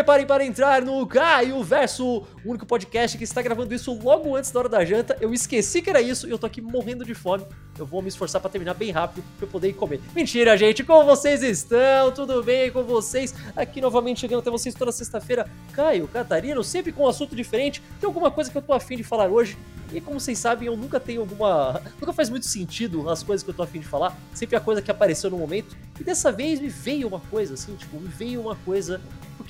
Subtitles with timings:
[0.00, 4.50] preparem para entrar no Caio Verso, o único podcast que está gravando isso logo antes
[4.50, 5.14] da hora da janta.
[5.20, 7.44] Eu esqueci que era isso e eu tô aqui morrendo de fome.
[7.78, 10.00] Eu vou me esforçar para terminar bem rápido para eu poder ir comer.
[10.16, 12.10] Mentira, gente, como vocês estão?
[12.12, 13.34] Tudo bem com vocês?
[13.54, 15.46] Aqui novamente chegando até vocês toda sexta-feira.
[15.74, 17.82] Caio, Catarina, sempre com um assunto diferente.
[18.00, 19.58] Tem alguma coisa que eu tô afim de falar hoje?
[19.92, 21.82] E como vocês sabem, eu nunca tenho alguma.
[22.00, 24.16] Nunca faz muito sentido as coisas que eu tô afim de falar.
[24.32, 25.76] Sempre a coisa que apareceu no momento.
[25.98, 29.00] E dessa vez me veio uma coisa, assim, tipo, me veio uma coisa.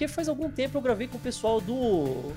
[0.01, 2.33] Porque faz algum tempo eu gravei com o pessoal do.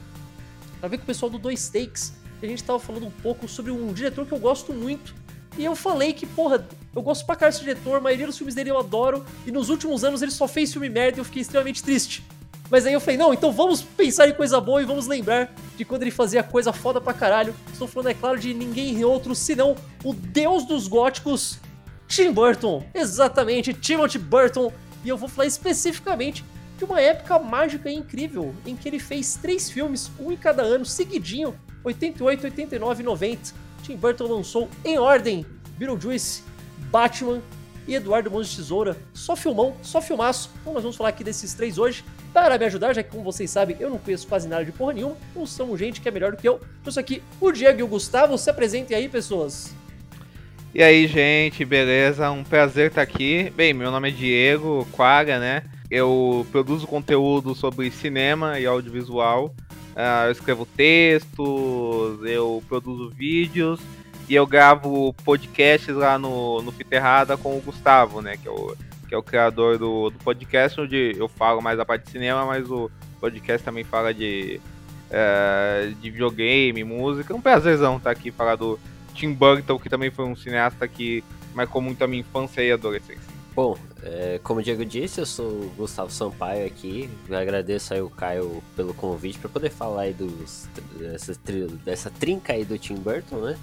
[0.81, 2.13] Gravei com o pessoal do Dois Takes.
[2.41, 5.15] E a gente tava falando um pouco sobre um diretor que eu gosto muito.
[5.57, 8.53] E eu falei que, porra, eu gosto pra caralho desse diretor, a maioria dos filmes
[8.53, 9.25] dele eu adoro.
[9.47, 12.21] E nos últimos anos ele só fez filme merda e eu fiquei extremamente triste.
[12.69, 15.85] Mas aí eu falei, não, então vamos pensar em coisa boa e vamos lembrar de
[15.85, 17.55] quando ele fazia coisa foda pra caralho.
[17.71, 21.59] Estou falando, é claro, de ninguém outro senão o deus dos góticos,
[22.09, 22.83] Tim Burton.
[22.93, 24.69] Exatamente, Timothy Burton.
[25.05, 26.43] E eu vou falar especificamente
[26.77, 30.63] de uma época mágica e incrível, em que ele fez três filmes, um em cada
[30.63, 33.53] ano, seguidinho, 88, 89 e 90.
[33.83, 35.45] Tim Burton lançou em ordem
[35.77, 36.43] Beetlejuice,
[36.89, 37.41] Batman
[37.87, 38.97] e Eduardo Mãos de Tesoura.
[39.13, 40.49] Só filmão, só filmaço.
[40.61, 42.03] Então nós vamos falar aqui desses três hoje.
[42.33, 44.93] Para me ajudar, já que como vocês sabem, eu não conheço quase nada de porra
[44.93, 46.59] nenhuma, não somos gente que é melhor do que eu.
[46.81, 48.37] Trouxe aqui o Diego e o Gustavo.
[48.37, 49.71] Se apresentem aí, pessoas.
[50.73, 52.31] E aí, gente, beleza?
[52.31, 53.53] Um prazer estar aqui.
[53.55, 55.63] Bem, meu nome é Diego Quaga, né?
[55.93, 59.53] Eu produzo conteúdo sobre cinema e audiovisual.
[59.95, 63.79] Uh, eu escrevo textos, eu produzo vídeos
[64.27, 68.37] e eu gravo podcasts lá no, no Fita Errada com o Gustavo, né?
[68.37, 68.75] Que é o,
[69.07, 72.43] que é o criador do, do podcast, onde eu falo mais a parte de cinema,
[72.43, 74.59] mas o podcast também fala de,
[75.11, 77.31] uh, de videogame, música.
[77.31, 78.79] É um prazerzão estar aqui falar do
[79.13, 83.32] Tim Burton, que também foi um cineasta que marcou muito a minha infância e adolescência.
[83.55, 87.07] Bom, é, como o Diego disse, eu sou o Gustavo Sampaio aqui.
[87.29, 91.35] Eu agradeço aí o Caio pelo convite para poder falar aí dos, dessa,
[91.85, 93.57] dessa trinca aí do Tim Burton, né?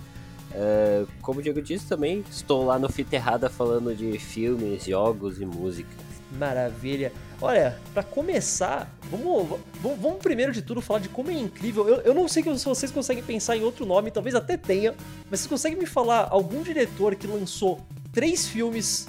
[0.53, 5.41] É, como o Diego disse também, estou lá no Fita Errada falando de filmes, jogos
[5.41, 5.91] e música.
[6.39, 7.12] Maravilha.
[7.43, 11.89] Olha, para começar, vamos, vamos, vamos, primeiro de tudo falar de como é incrível.
[11.89, 14.95] Eu, eu não sei se vocês conseguem pensar em outro nome, talvez até tenha,
[15.28, 17.81] mas vocês conseguem me falar algum diretor que lançou
[18.12, 19.09] três filmes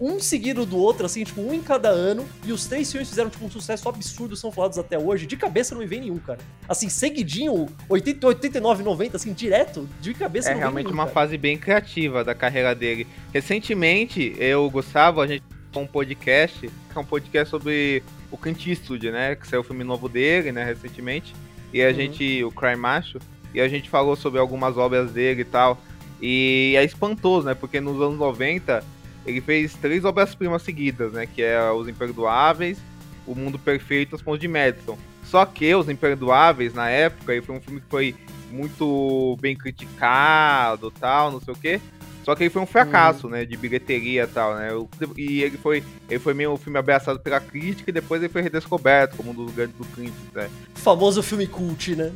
[0.00, 3.30] um seguido do outro, assim, tipo, um em cada ano, e os três filmes fizeram,
[3.30, 5.26] tipo, um sucesso absurdo, são falados até hoje.
[5.26, 6.40] De cabeça não me vem nenhum, cara.
[6.68, 10.78] Assim, seguidinho, 80, 89, 90, assim, direto, de cabeça é não vem nenhum.
[10.78, 11.14] É realmente uma cara.
[11.14, 13.06] fase bem criativa da carreira dele.
[13.32, 15.44] Recentemente, eu, Gustavo, a gente
[15.78, 19.84] um podcast, que é um podcast sobre o Clint Eastwood, né, que saiu o filme
[19.84, 21.34] novo dele, né, recentemente,
[21.72, 21.94] e a uhum.
[21.94, 23.18] gente, o Crime Macho,
[23.54, 25.80] e a gente falou sobre algumas obras dele e tal,
[26.20, 28.84] e é espantoso, né, porque nos anos 90
[29.26, 31.26] ele fez três obras-primas seguidas, né?
[31.26, 32.78] Que é Os Imperdoáveis,
[33.26, 34.98] O Mundo Perfeito e As Pontes de Madison.
[35.24, 38.14] Só que Os Imperdoáveis, na época, ele foi um filme que foi
[38.50, 41.80] muito bem criticado, tal, não sei o quê.
[42.24, 43.32] Só que ele foi um fracasso, uhum.
[43.32, 44.68] né, de bilheteria e tal, né?
[45.16, 48.42] E ele foi, ele foi meio um filme abraçado pela crítica e depois ele foi
[48.42, 50.48] redescoberto como um dos grandes do críticos, né?
[50.76, 52.12] O famoso filme cult, né?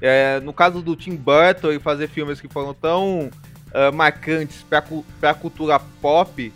[0.00, 3.30] É, no caso do Tim Burton, ele fazer filmes que foram tão
[3.70, 6.52] uh, marcantes para a cultura pop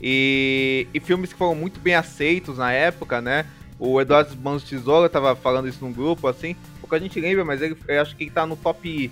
[0.00, 3.46] e, e, filmes que foram muito bem aceitos na época, né?
[3.78, 7.62] O Eduardo Mãos Tesoura tava falando isso num grupo, assim, pouco a gente lembra, mas
[7.62, 9.10] ele, eu acho que ele tá no top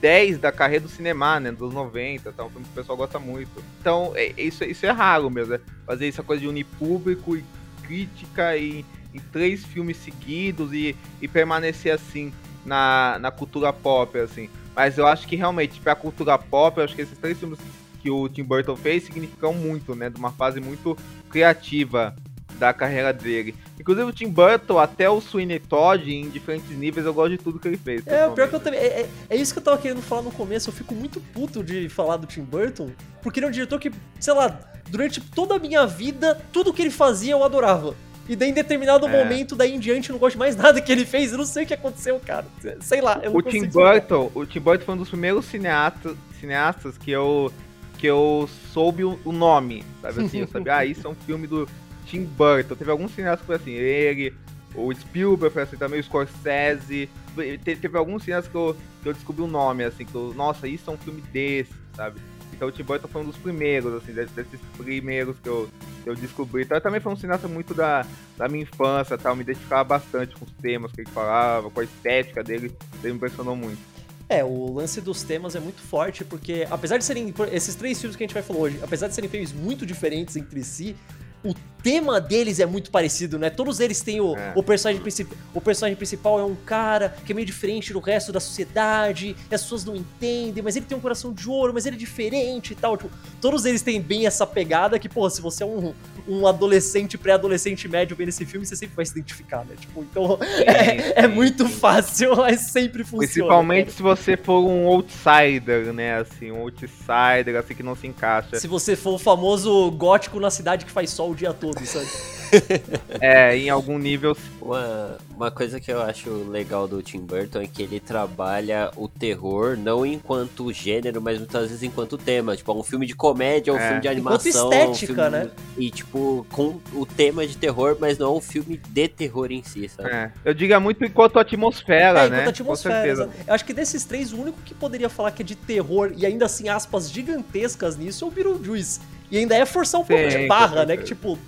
[0.00, 1.52] 10 da carreira do cinema, né?
[1.52, 2.44] Dos 90, tá?
[2.44, 3.50] Um filme que o pessoal gosta muito.
[3.80, 7.44] Então, é, isso, isso é raro mesmo, é fazer essa coisa de unir público e
[7.84, 12.32] crítica e, em três filmes seguidos e, e permanecer assim
[12.64, 14.48] na, na cultura pop, assim.
[14.74, 17.58] Mas eu acho que realmente, pra cultura pop, eu acho que esses três filmes
[18.00, 20.10] que o Tim Burton fez significam muito, né?
[20.10, 20.96] De uma fase muito
[21.30, 22.14] criativa
[22.58, 23.54] da carreira dele.
[23.78, 27.58] Inclusive o Tim Burton, até o Sweeney Todd, em diferentes níveis, eu gosto de tudo
[27.58, 28.06] que ele fez.
[28.06, 28.80] É, o pior que eu também.
[28.80, 30.70] É, é, é, isso que eu tava querendo falar no começo.
[30.70, 32.90] Eu fico muito puto de falar do Tim Burton,
[33.22, 33.90] porque ele é um diretor que,
[34.20, 37.94] sei lá, durante toda a minha vida, tudo que ele fazia eu adorava.
[38.28, 39.10] E daí, em determinado é.
[39.10, 41.32] momento, daí em diante, eu não gosto mais nada que ele fez.
[41.32, 42.46] Eu não sei o que aconteceu, cara.
[42.80, 43.20] Sei lá.
[43.22, 47.52] Eu o Tim Burton, o Tim Burton foi um dos primeiros cineastas, cineastas que eu
[47.98, 50.40] que eu soube o, nome, sabe assim?
[50.40, 51.68] Eu sabia, ah, isso é um filme do
[52.04, 52.74] Tim Burton.
[52.74, 54.34] Teve alguns cineastas que foi assim, ele,
[54.74, 57.08] o Spielberg foi assim também, o Scorsese.
[57.36, 60.66] Teve, teve alguns cineastas que eu, que eu descobri o nome, assim, que eu, nossa,
[60.66, 62.20] isso é um filme desse, sabe?
[62.52, 65.68] Então o Tim Burton foi um dos primeiros, assim, desses primeiros que eu,
[66.04, 66.62] que eu descobri.
[66.62, 68.06] Então também foi um cineasta muito da,
[68.36, 71.84] da minha infância, tal, me identificava bastante com os temas que ele falava, com a
[71.84, 73.80] estética dele, ele me impressionou muito.
[74.28, 77.34] É, o lance dos temas é muito forte, porque apesar de serem.
[77.52, 80.36] Esses três filmes que a gente vai falar hoje, apesar de serem filmes muito diferentes
[80.36, 80.96] entre si,
[81.44, 83.50] o tema deles é muito parecido, né?
[83.50, 84.52] Todos eles têm o, É.
[84.54, 85.36] o personagem principal.
[85.52, 89.62] O personagem principal é um cara que é meio diferente do resto da sociedade, as
[89.62, 92.76] pessoas não entendem, mas ele tem um coração de ouro, mas ele é diferente e
[92.76, 92.96] tal.
[92.96, 93.10] Tipo,
[93.40, 95.92] todos eles têm bem essa pegada que, pô, se você é um,
[96.26, 99.74] um adolescente, pré-adolescente médio vendo esse filme, você sempre vai se identificar, né?
[99.78, 103.26] Tipo, então é, é muito fácil, mas sempre funciona.
[103.26, 106.18] Principalmente se você for um outsider, né?
[106.18, 108.58] Assim, um outsider, assim, que não se encaixa.
[108.58, 112.06] Se você for o famoso gótico na cidade que faz sol o dia todo, sabe?
[113.20, 114.36] É, em algum nível.
[114.60, 119.08] Uma, uma coisa que eu acho legal do Tim Burton é que ele trabalha o
[119.08, 122.56] terror não enquanto gênero, mas muitas vezes enquanto tema.
[122.56, 123.86] Tipo, é um filme de comédia, é um É.
[123.88, 124.72] filme de Enquanto animação.
[124.72, 125.50] estética, um filme- né?
[125.76, 129.62] E, tipo, com o tema de terror, mas não é um filme de terror em
[129.62, 130.10] si, sabe?
[130.10, 132.36] É, eu digo muito enquanto atmosfera, É, né?
[132.42, 133.26] enquanto atmosfera.
[133.26, 133.32] Com.
[133.46, 136.24] Eu acho que desses três, o único que poderia falar que é de terror e
[136.26, 139.00] ainda assim aspas gigantescas nisso é o Beetlejuice.
[139.30, 140.96] E ainda é forçar um pouco Sim, de barra, né?
[140.96, 141.38] Que tipo.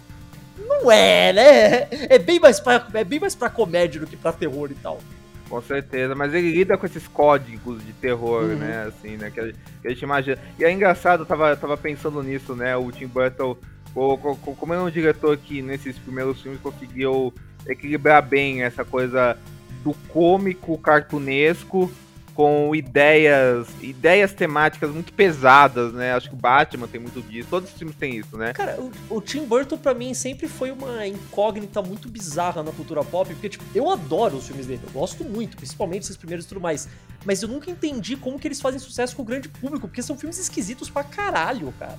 [0.59, 1.89] Não é, né?
[2.09, 5.01] É bem mais pra, é bem mais pra comédia do que pra terror e tal.
[5.49, 8.57] Com certeza, mas ele lida com esses códigos de terror, Uhum.
[8.57, 8.87] né?
[8.89, 9.31] Assim, né?
[9.31, 10.39] Que a, que a gente imagina.
[10.59, 12.77] E é engraçado, eu tava, tava pensando nisso, né?
[12.77, 13.57] O Tim Burton,
[13.93, 17.33] co- co- co- como é um diretor que nesses primeiros filmes conseguiu
[17.67, 19.37] equilibrar bem essa coisa
[19.83, 21.93] do cômico cartunesco
[22.35, 26.13] com ideias ideias temáticas muito pesadas, né?
[26.13, 28.53] Acho que o Batman tem muito disso, todos os filmes têm isso, né?
[28.53, 33.05] Cara, o, o Tim Burton pra mim sempre foi uma incógnita muito bizarra na cultura
[33.05, 36.49] pop, porque tipo, eu adoro os filmes dele, eu gosto muito, principalmente esses primeiros e
[36.49, 36.89] tudo mais,
[37.25, 40.17] mas eu nunca entendi como que eles fazem sucesso com o grande público, porque são
[40.17, 41.99] filmes esquisitos pra caralho, cara.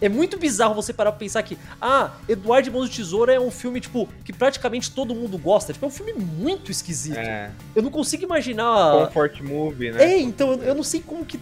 [0.00, 3.40] É muito bizarro você parar pra pensar que, ah, Eduardo de Mãos de Tesoura é
[3.40, 5.72] um filme, tipo, que praticamente todo mundo gosta.
[5.72, 7.16] Tipo, é um filme muito esquisito.
[7.16, 9.06] É, Eu não consigo imaginar.
[9.06, 10.04] comfort movie, né?
[10.14, 11.38] É, então eu- não sei como que.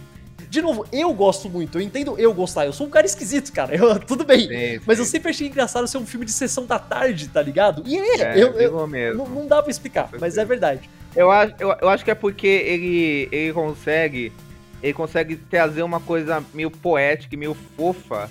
[0.49, 2.65] De novo, eu gosto muito, eu entendo eu gostar.
[2.67, 3.75] Eu sou um cara esquisito, cara.
[3.75, 4.47] Eu- tudo bem.
[4.47, 5.11] Sim, Mas eu sim.
[5.11, 7.81] sempre achei engraçado ser um filme de sessão da tarde, tá ligado?
[7.87, 10.87] E é, É, eu, eu- não, não dá pra explicar, mas é verdade.
[11.15, 14.31] Eu acho, eu, eu acho que é porque ele, ele consegue.
[14.81, 18.29] Ele consegue trazer uma coisa meio poética e meio fofa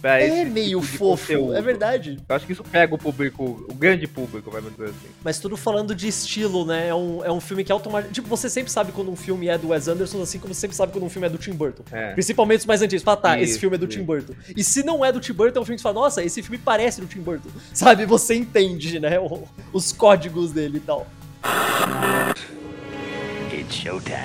[0.00, 1.56] pra É esse meio tipo de fofo, conteúdo.
[1.56, 2.18] é verdade.
[2.28, 5.08] Eu acho que isso pega o público, o grande público, vamos dizer assim.
[5.24, 6.88] Mas tudo falando de estilo, né?
[6.88, 8.14] É um, é um filme que automaticamente.
[8.20, 10.76] Tipo, você sempre sabe quando um filme é do Wes Anderson, assim como você sempre
[10.76, 11.82] sabe quando um filme é do Tim Burton.
[11.90, 12.12] É.
[12.12, 13.02] Principalmente os mais antigos.
[13.02, 13.98] Fala, tá, esse Isso, filme é do isso.
[13.98, 14.34] Tim Burton.
[14.56, 16.42] E se não é do Tim Burton, é um filme que você fala, nossa, esse
[16.42, 17.48] filme parece do Tim Burton.
[17.72, 18.04] Sabe?
[18.06, 19.18] Você entende, né?
[19.18, 19.42] o-
[19.72, 21.06] os códigos dele e tal.
[23.52, 24.16] It's showtime.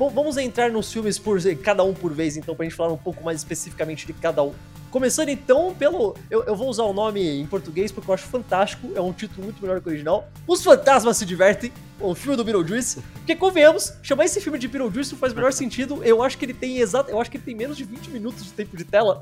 [0.00, 2.96] Bom, vamos entrar nos filmes por cada um por vez, então, pra gente falar um
[2.96, 4.54] pouco mais especificamente de cada um.
[4.90, 6.16] Começando então pelo.
[6.30, 9.44] Eu, eu vou usar o nome em português porque eu acho fantástico, é um título
[9.44, 10.26] muito melhor que o original.
[10.46, 11.70] Os Fantasmas se Divertem,
[12.00, 13.00] o filme do Beetlejuice.
[13.14, 16.02] Porque, convenhamos, chamar esse filme de Beetlejuice não faz o menor sentido.
[16.04, 17.10] Eu acho que ele tem exato.
[17.10, 19.20] Eu acho que ele tem menos de 20 minutos de tempo de tela.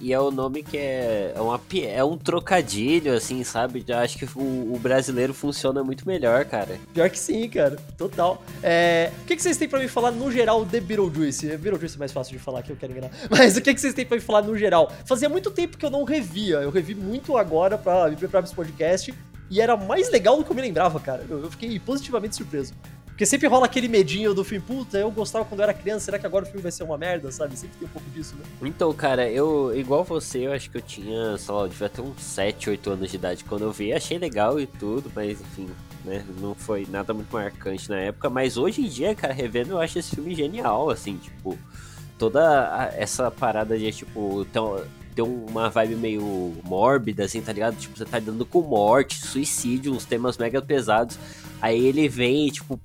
[0.00, 3.84] E é o nome que é, é, uma, é um trocadilho, assim, sabe?
[3.86, 6.78] Eu acho que o, o brasileiro funciona muito melhor, cara.
[6.92, 7.76] Pior que sim, cara.
[7.96, 8.42] Total.
[8.62, 11.46] É, O que, que vocês têm pra me falar no geral de Beetlejuice?
[11.56, 13.10] Beetlejuice é mais fácil de falar que eu quero enganar.
[13.30, 14.92] Mas o que, que vocês têm pra me falar no geral?
[15.06, 16.56] Fazia muito tempo que eu não revia.
[16.56, 19.14] Eu revi muito agora pra me preparar pra esse podcast.
[19.50, 21.24] E era mais legal do que eu me lembrava, cara.
[21.28, 22.72] Eu, eu fiquei positivamente surpreso.
[23.06, 26.18] Porque sempre rola aquele medinho do filme, puta, eu gostava quando eu era criança, será
[26.18, 27.56] que agora o filme vai ser uma merda, sabe?
[27.58, 28.42] Sempre tem um pouco disso, né?
[28.62, 32.00] Então, cara, eu, igual você, eu acho que eu tinha, sei lá, eu devia ter
[32.00, 33.92] uns 7, 8 anos de idade quando eu vi.
[33.92, 35.68] Achei legal e tudo, mas enfim,
[36.06, 36.24] né?
[36.40, 38.30] Não foi nada muito marcante na época.
[38.30, 41.58] Mas hoje em dia, cara, revendo, eu acho esse filme genial, assim, tipo,
[42.18, 44.60] toda essa parada de, tipo, ter,
[45.14, 47.76] ter uma vibe meio mórbida, assim, tá ligado?
[47.76, 51.18] Tipo, você tá lidando com morte, suicídio, uns temas mega pesados.
[51.60, 52.80] Aí ele vem e, tipo,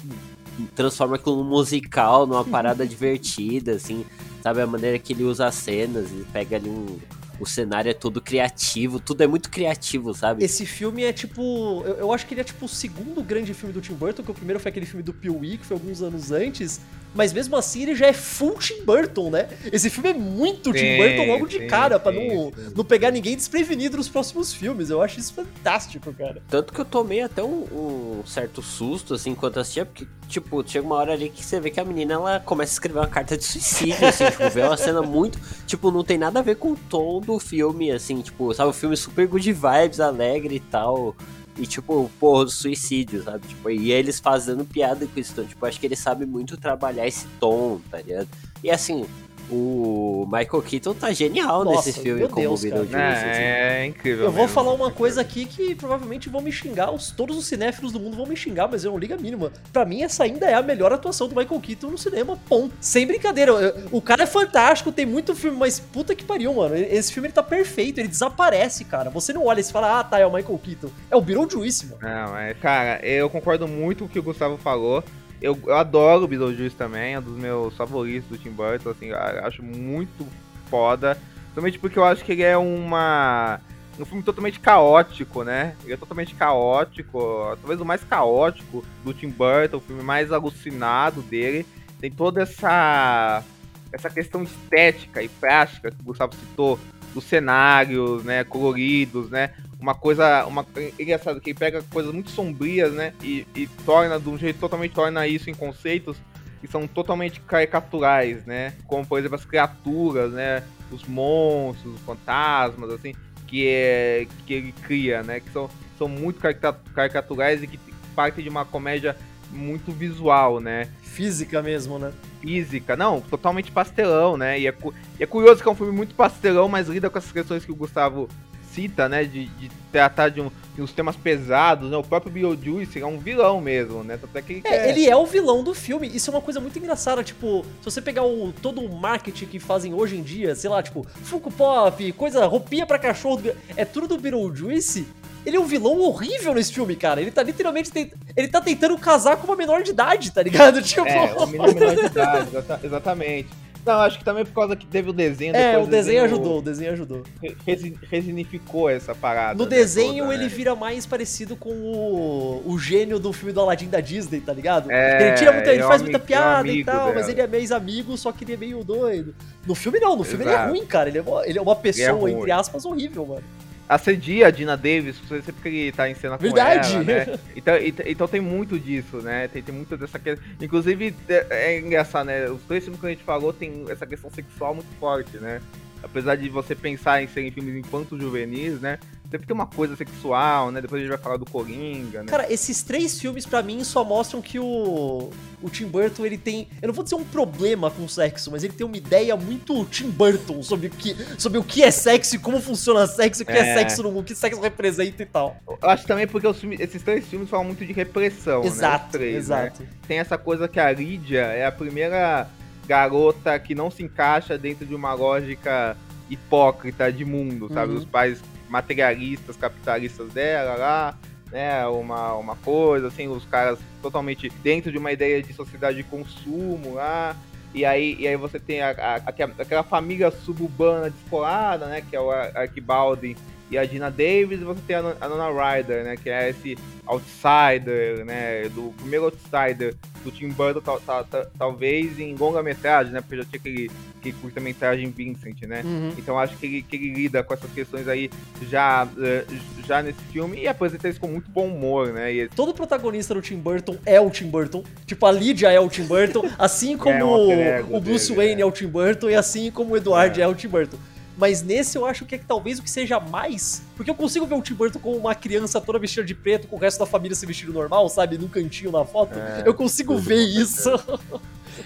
[0.76, 4.06] transforma aquilo num musical, numa parada divertida, assim,
[4.42, 4.62] sabe?
[4.62, 6.98] A maneira que ele usa as cenas e pega ali um.
[7.40, 10.44] O cenário é todo criativo, tudo é muito criativo, sabe?
[10.44, 11.84] Esse filme é tipo.
[11.86, 14.32] Eu, eu acho que ele é tipo o segundo grande filme do Tim Burton, que
[14.32, 16.80] o primeiro foi aquele filme do Pee-Wee, que foi alguns anos antes.
[17.18, 19.50] Mas mesmo assim ele já é full Tim Burton, né?
[19.72, 22.86] Esse filme é muito Tim Sim, Burton logo de sim, cara, pra sim, não, não
[22.86, 24.90] pegar ninguém desprevenido nos próximos filmes.
[24.90, 26.44] Eu acho isso fantástico, cara.
[26.48, 30.86] Tanto que eu tomei até um, um certo susto, assim, enquanto assistia, porque, tipo, chega
[30.86, 33.36] uma hora ali que você vê que a menina, ela começa a escrever uma carta
[33.36, 36.74] de suicídio, assim, tipo, vê uma cena muito, tipo, não tem nada a ver com
[36.74, 41.14] o tom do filme, assim, tipo, sabe, o filme super good vibes, alegre e tal,
[41.58, 45.80] e, tipo, porra, suicídio, sabe, tipo, e eles fazendo piada com isso, então, tipo, acho
[45.80, 48.30] que eles sabem muito trabalhar esse tom, tá ligado?
[48.64, 49.06] E, assim,
[49.50, 52.96] o Michael Keaton tá genial Nossa, nesse filme meu como Deus, Beetlejuice.
[52.96, 53.42] É, assim.
[53.42, 54.26] é incrível.
[54.26, 54.54] Eu vou mesmo.
[54.56, 58.18] falar uma coisa aqui que provavelmente vão me xingar, os, todos os cinéfilos do mundo
[58.18, 59.52] vão me xingar, mas eu não ligo a mínima.
[59.72, 62.74] Pra mim, essa ainda é a melhor atuação do Michael Keaton no cinema, ponto.
[62.82, 66.76] Sem brincadeira, eu- o cara é fantástico, tem muito filme, mas puta que pariu, mano.
[66.76, 69.10] Esse filme ele tá perfeito, ele desaparece, cara.
[69.10, 70.90] Você não olha e fala, ah, tá, é o Michael Keaton.
[71.10, 72.00] É o Beetlejuice, mano.
[72.02, 75.04] Não, mas, cara, eu concordo muito com o que o Gustavo falou.
[75.42, 79.12] Eu, eu adoro o Beetlejuice também, é um dos meus favoritos do Tim Burton, assim,
[79.12, 80.28] acho muito
[80.70, 81.18] foda.
[81.46, 83.60] Principalmente porque eu acho que ele é uma.
[84.00, 85.76] Um filme totalmente caótico, né?
[85.84, 91.22] Ele é totalmente caótico, talvez o mais caótico do Tim Burton, o filme mais alucinado
[91.24, 91.66] dele.
[92.00, 93.44] Tem toda essa
[93.92, 96.80] essa questão estética e prática que o Gustavo citou,
[97.14, 99.52] dos cenários, né, coloridos, né?
[99.80, 100.66] Uma coisa, uma
[101.00, 104.94] engraçado que ele pega coisas muito sombrias, né, e, e torna de um jeito totalmente
[104.94, 106.18] torna isso em conceitos
[106.60, 108.74] que são totalmente caricaturais, né?
[108.88, 113.14] Como por exemplo as criaturas, né, os monstros, os fantasmas, assim,
[113.46, 117.80] que é que ele cria, né, que são são muito carica- caricaturais e que
[118.16, 119.16] partem de uma comédia
[119.52, 120.88] muito visual, né?
[121.02, 122.12] Física mesmo, né?
[122.42, 124.60] física, não, totalmente pastelão, né?
[124.60, 127.18] E é, cu- e é curioso que é um filme muito pastelão, mas lida com
[127.18, 128.30] essas questões que o Gustavo
[128.78, 129.24] cita, né?
[129.24, 131.98] De, de tratar de, um- de uns temas pesados, né?
[131.98, 134.18] O próprio Beetlejuice é um vilão mesmo, né?
[134.22, 136.08] Tanto é que ele É, quer- ele é o vilão do filme.
[136.14, 137.24] Isso é uma coisa muito engraçada.
[137.24, 140.84] Tipo, se você pegar o, todo o marketing que fazem hoje em dia, sei lá,
[140.84, 143.42] tipo, Funko Pop, coisa, roupinha pra cachorro,
[143.76, 145.08] é tudo do Beetlejuice.
[145.46, 147.22] Ele é um vilão horrível nesse filme, cara.
[147.22, 147.90] Ele tá literalmente.
[147.90, 150.82] tent- Ele tá tentando casar com uma menor de idade, tá ligado?
[150.84, 151.08] Tipo.
[151.08, 153.48] É, menino menor de idade, exata- exatamente.
[153.88, 155.56] Não, acho que também por causa que teve o desenho.
[155.56, 157.24] É, o desenho ajudou, o desenho ajudou.
[157.42, 159.58] re- resi- Resignificou essa parada.
[159.58, 160.50] No né, desenho, toda, ele né?
[160.50, 164.92] vira mais parecido com o, o gênio do filme do Aladdin da Disney, tá ligado?
[164.92, 167.14] É, ele tira muita, ele ele é um faz muita é um piada e tal,
[167.14, 169.34] mas ele é meio amigo, só que ele é meio doido.
[169.66, 170.70] No filme não, no filme ele é Exato.
[170.70, 171.10] ruim, cara.
[171.10, 172.34] Ele é, uma- ele é uma pessoa, ruim.
[172.34, 173.44] entre aspas, horrível, mano.
[173.88, 176.94] Assedia a Dina Davis, sempre que ele tá em cena com Verdade.
[176.96, 177.40] ela, né?
[177.56, 179.48] Então, ent- então tem muito disso, né?
[179.48, 180.46] Tem, tem muito dessa questão.
[180.62, 182.50] Inclusive, é, é engraçado, né?
[182.50, 185.62] Os dois filmes que a gente falou tem essa questão sexual muito forte, né?
[186.04, 189.00] Apesar de você pensar em serem filmes infantos juvenis, né?
[189.30, 190.80] Sempre tem uma coisa sexual, né?
[190.80, 192.28] Depois a gente vai falar do Coringa, né?
[192.30, 195.30] Cara, esses três filmes, pra mim, só mostram que o,
[195.62, 196.70] o Tim Burton, ele tem...
[196.82, 200.10] Eu não vou dizer um problema com sexo, mas ele tem uma ideia muito Tim
[200.10, 203.52] Burton sobre o que, sobre o que é sexo e como funciona sexo, o que
[203.52, 203.74] é, É.
[203.80, 205.58] sexo, no- o que sexo representa e tal.
[205.68, 208.68] Eu acho também porque os filmes- esses três filmes falam muito de repressão, né?
[208.68, 209.26] Exato, né?
[209.32, 209.84] exato.
[210.08, 212.48] tem essa coisa que a Lídia é a primeira
[212.88, 215.96] garota que não se encaixa dentro de uma lógica
[216.30, 217.94] hipócrita de mundo, sabe?
[217.94, 218.00] Uhum.
[218.00, 221.18] Os pais materialistas, capitalistas dela lá,
[221.52, 221.86] né?
[221.88, 226.94] Uma, uma coisa, assim, os caras totalmente dentro de uma ideia de sociedade de consumo
[226.96, 227.36] lá.
[227.74, 232.02] E aí, e aí você tem a- a- aquela, família suburbana descolada, né?
[232.10, 233.36] Que é o Ar- Arquibaldi
[233.70, 236.16] e a Gina Davis, e você tem a, a Nona Ryder, né?
[236.16, 238.70] Que é esse outsider, né?
[238.74, 243.22] Do primeiro outsider do Tim Burton, tal- tal- tal- talvez em longa-metragem, né?
[243.22, 245.82] Porque já tinha aquele, aquele curta-metragem Vincent, né?
[245.86, 246.14] Uhum.
[246.18, 248.30] Então acho que ele, que ele lida com essas questões aí
[248.70, 249.46] já, eh,
[249.86, 252.34] já nesse filme e apresenta isso com muito bom humor, né?
[252.34, 254.84] E Todo protagonista do Tim Burton é o Tim Burton.
[255.06, 258.28] Tipo, a Lydia é o Tim Burton, assim como É um alter ego o Bruce
[258.30, 258.64] dele, Wayne é.
[258.64, 258.66] é.
[258.66, 260.48] o Tim Burton e assim como o Edward é, É.
[260.48, 260.98] o Tim Burton.
[261.38, 263.84] Mas nesse eu acho que é que talvez o que seja mais.
[263.96, 266.76] Porque eu consigo ver o Tim Burton como uma criança toda vestida de preto, com
[266.76, 268.38] o resto da família se vestindo normal, sabe?
[268.38, 269.38] Num cantinho na foto.
[269.38, 270.90] É, eu consigo ver isso.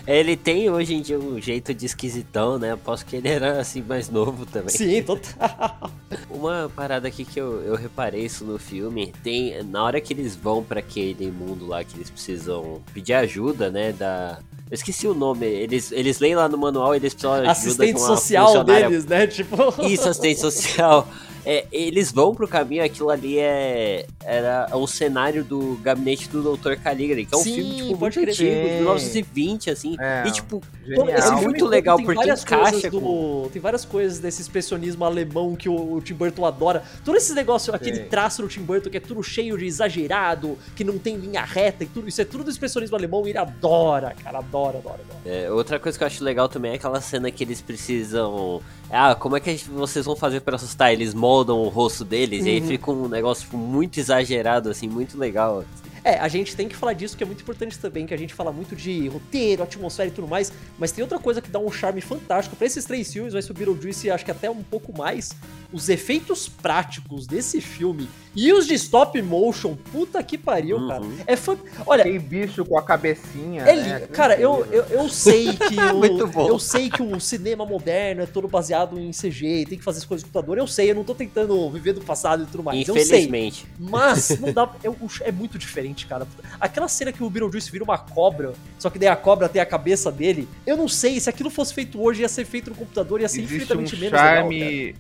[0.08, 2.72] Ele tem hoje em dia um jeito de esquisitão, né?
[2.72, 4.70] Aposto que ele era assim mais novo também.
[4.70, 5.92] Sim, total.
[6.30, 10.36] Uma parada aqui que eu, eu reparei isso no filme, tem na hora que eles
[10.36, 14.40] vão pra aquele mundo lá que eles precisam pedir ajuda, né, da
[14.72, 18.00] eu esqueci o nome, eles, eles leem lá no manual e eles precisam ajuda Assistente
[18.00, 19.28] social deles, né?
[19.28, 19.56] Tipo.
[19.86, 21.06] Isso, assistente social.
[21.46, 26.76] É, eles vão pro caminho, aquilo ali é era o cenário do gabinete do Dr.
[26.76, 28.44] Caligari, que é um Sim, filme tipo, muito antigo, de
[28.76, 29.96] 1920, assim.
[30.00, 31.10] É, e tipo, genial.
[31.10, 35.04] esse filme muito legal, tem porque várias encaixa coisas do- Tem várias coisas desse expressionismo
[35.04, 36.84] alemão que o, o Tim Burton adora.
[37.04, 38.06] Todo esse negócio, aquele Sim.
[38.06, 41.84] traço do Tim Burton que é tudo cheio de exagerado, que não tem linha reta
[41.84, 42.08] e tudo.
[42.08, 44.38] Isso é tudo do expressionismo alemão e ele adora, cara.
[44.40, 45.20] Adora, adora, adora.
[45.26, 48.62] É, outra coisa que eu acho legal também é aquela cena que eles precisam.
[48.92, 50.92] Ah, como é que vocês vão fazer pra assustar?
[50.92, 52.68] Eles moldam o rosto deles e aí Uhum.
[52.68, 55.64] fica um negócio tipo, muito exagerado, assim, muito legal.
[56.04, 58.34] É, a gente tem que falar disso, que é muito importante também, que a gente
[58.34, 61.72] fala muito de roteiro, atmosfera e tudo mais, mas tem outra coisa que dá um
[61.72, 64.98] charme fantástico para esses três filmes, vai subir o Juice acho que até um pouco
[64.98, 65.30] mais,
[65.72, 70.88] os efeitos práticos desse filme e os de stop motion, puta que pariu, Uhum.
[70.88, 71.04] cara.
[71.28, 71.58] É fan...
[71.86, 73.62] Olha, Aquele bicho com a cabecinha.
[73.64, 74.00] é né?
[74.08, 76.48] Cara, eu, eu, eu sei que Muito o, bom.
[76.48, 80.06] eu sei que o cinema moderno é todo baseado em CG, tem que fazer as
[80.06, 80.58] coisas no computador.
[80.58, 82.88] Eu sei, eu não tô tentando viver do passado e tudo mais.
[82.88, 83.04] Eu sei.
[83.04, 83.66] Infelizmente.
[83.78, 84.72] Mas não dá.
[84.84, 86.28] É, é muito diferente, cara.
[86.60, 89.66] Aquela cena que o Beetlejuice vira uma cobra, só que daí a cobra tem a
[89.66, 90.48] cabeça dele.
[90.66, 93.40] Eu não sei, se aquilo fosse feito hoje, ia ser feito no computador, ia ser
[93.42, 94.26] Existe um infinitamente menos legal.
[94.28, 94.38] cara.
[94.42, 94.96] charme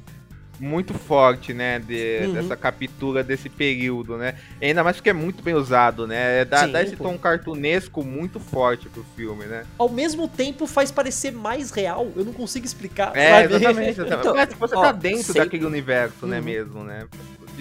[0.59, 1.79] muito forte, né?
[1.79, 2.33] de- Uhum.
[2.33, 4.35] Dessa captura desse período, né?
[4.61, 6.45] E ainda mais porque é muito bem usado, né?
[6.45, 7.05] Dá, Sim, dá esse pô.
[7.05, 9.63] tom cartunesco muito forte pro filme, né?
[9.75, 12.11] Ao mesmo tempo, faz parecer mais real.
[12.15, 13.11] Eu não consigo explicar.
[13.17, 13.55] É, sabe?
[13.55, 13.89] exatamente.
[14.01, 14.21] exatamente.
[14.21, 16.37] Então, que você ó, tá dentro sei- daquele universo, né?
[16.37, 16.43] Uhum.
[16.45, 17.07] Mesmo, né?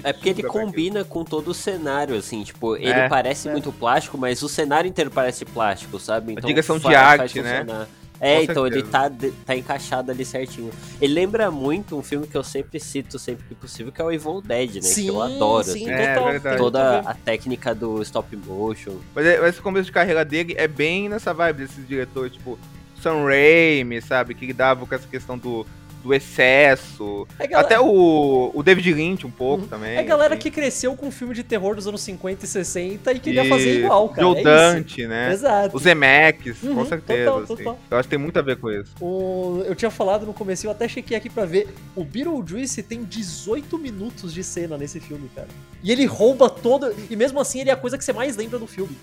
[0.04, 3.09] É porque ele combina com todo o cenário, assim, tipo, ele É.
[3.09, 3.52] parece É.
[3.52, 6.32] muito plástico, mas o cenário inteiro parece plástico, sabe?
[6.32, 7.59] Então direção de arte, né?
[7.61, 7.88] funcionar.
[8.23, 8.92] É, Com então ele certeza.
[8.92, 10.70] tá, de- tá encaixado ali certinho.
[11.00, 14.12] Ele lembra muito um filme que eu sempre cito, sempre que possível, que é o
[14.12, 14.82] Evil Dead, né?
[14.82, 15.90] Sim, que eu adoro, sim, assim.
[15.90, 16.30] É, total.
[16.32, 16.54] verdade.
[16.54, 18.97] a Toda a técnica do stop motion.
[19.14, 22.59] Mas é- esse começo de carreira dele é bem nessa vibe desses diretores, tipo,
[23.02, 24.35] Sam Raimi, sabe?
[24.35, 25.66] Que lidavam com essa questão do,
[26.02, 27.26] do excesso.
[27.38, 29.69] É, galera- Até o, o David Lynch um pouco Uhum.
[29.69, 29.97] também.
[29.97, 30.42] É a galera assim.
[30.42, 33.80] que cresceu com filme de terror dos anos 50 e 60 e queria E fazer
[33.85, 34.23] igual, cara.
[34.23, 35.33] Joe é Dante, né?
[35.33, 35.76] Exato.
[35.76, 37.30] Os Zemeckis, Uhum, com certeza.
[37.30, 37.57] total, assim.
[37.64, 37.78] total.
[37.90, 38.92] Eu acho que tem muito a ver com isso.
[39.00, 41.69] O- eu tinha falado no começo, eu até chequei aqui pra ver.
[41.95, 45.49] O Beetlejuice tem 18 minutos de cena nesse filme, cara.
[45.83, 46.95] E ele rouba todo.
[47.11, 48.97] E mesmo assim, ele é a coisa que você mais lembra do filme.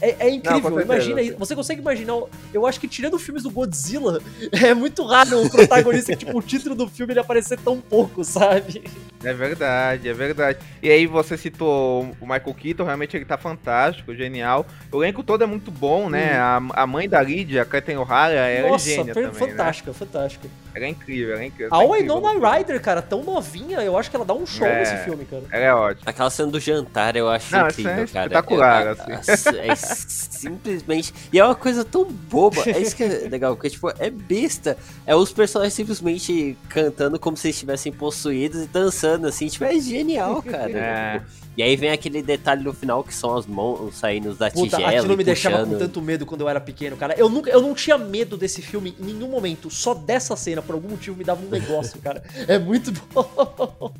[0.00, 0.82] É, é incrível, certeza.
[0.84, 1.36] imagina isso.
[1.38, 2.20] Você consegue imaginar.
[2.52, 4.20] Eu acho que tirando filmes do Godzilla,
[4.52, 8.84] é muito raro o protagonista, tipo, o título do filme ele aparecer tão pouco, sabe?
[9.24, 10.58] É verdade, é verdade.
[10.82, 14.66] E aí você citou o Michael Keaton, realmente ele tá fantástico, genial.
[14.92, 16.38] O elenco todo é muito bom, né?
[16.38, 18.68] A, a mãe da Lydia, a O'Hara.
[18.68, 19.34] Nossa, é gênia também, né?
[19.38, 20.48] fantástica, fantástica.
[20.74, 21.74] Ela é incrível, ela é incrível.
[21.74, 22.50] A tá Winona incrível.
[22.50, 24.80] Ryder, cara, tão novinha, eu acho que ela dá um show É.
[24.80, 25.42] nesse filme, cara.
[25.50, 26.02] Ela é ótima.
[26.10, 28.26] Aquela cena do jantar eu acho Não, isso incrível, é cara.
[28.26, 31.12] espetacular, é, é- é simplesmente.
[31.32, 32.62] E é uma coisa tão boba.
[32.66, 34.76] É isso que é legal, porque, tipo, é besta.
[35.06, 39.48] É os personagens simplesmente cantando como se estivessem possuídos e dançando, assim.
[39.48, 40.70] Tipo, é genial, cara.
[40.70, 41.18] É.
[41.18, 44.76] Tipo, E aí vem aquele detalhe no final que são as mãos saindo da Puta,
[44.76, 44.98] tigela.
[44.98, 47.14] aquilo me deixava com tanto medo quando eu era pequeno, cara.
[47.16, 49.70] Eu, nunca, eu não tinha medo desse filme em nenhum momento.
[49.70, 52.22] Só dessa cena, por algum motivo, me dava um negócio, cara.
[52.46, 53.92] É muito bom.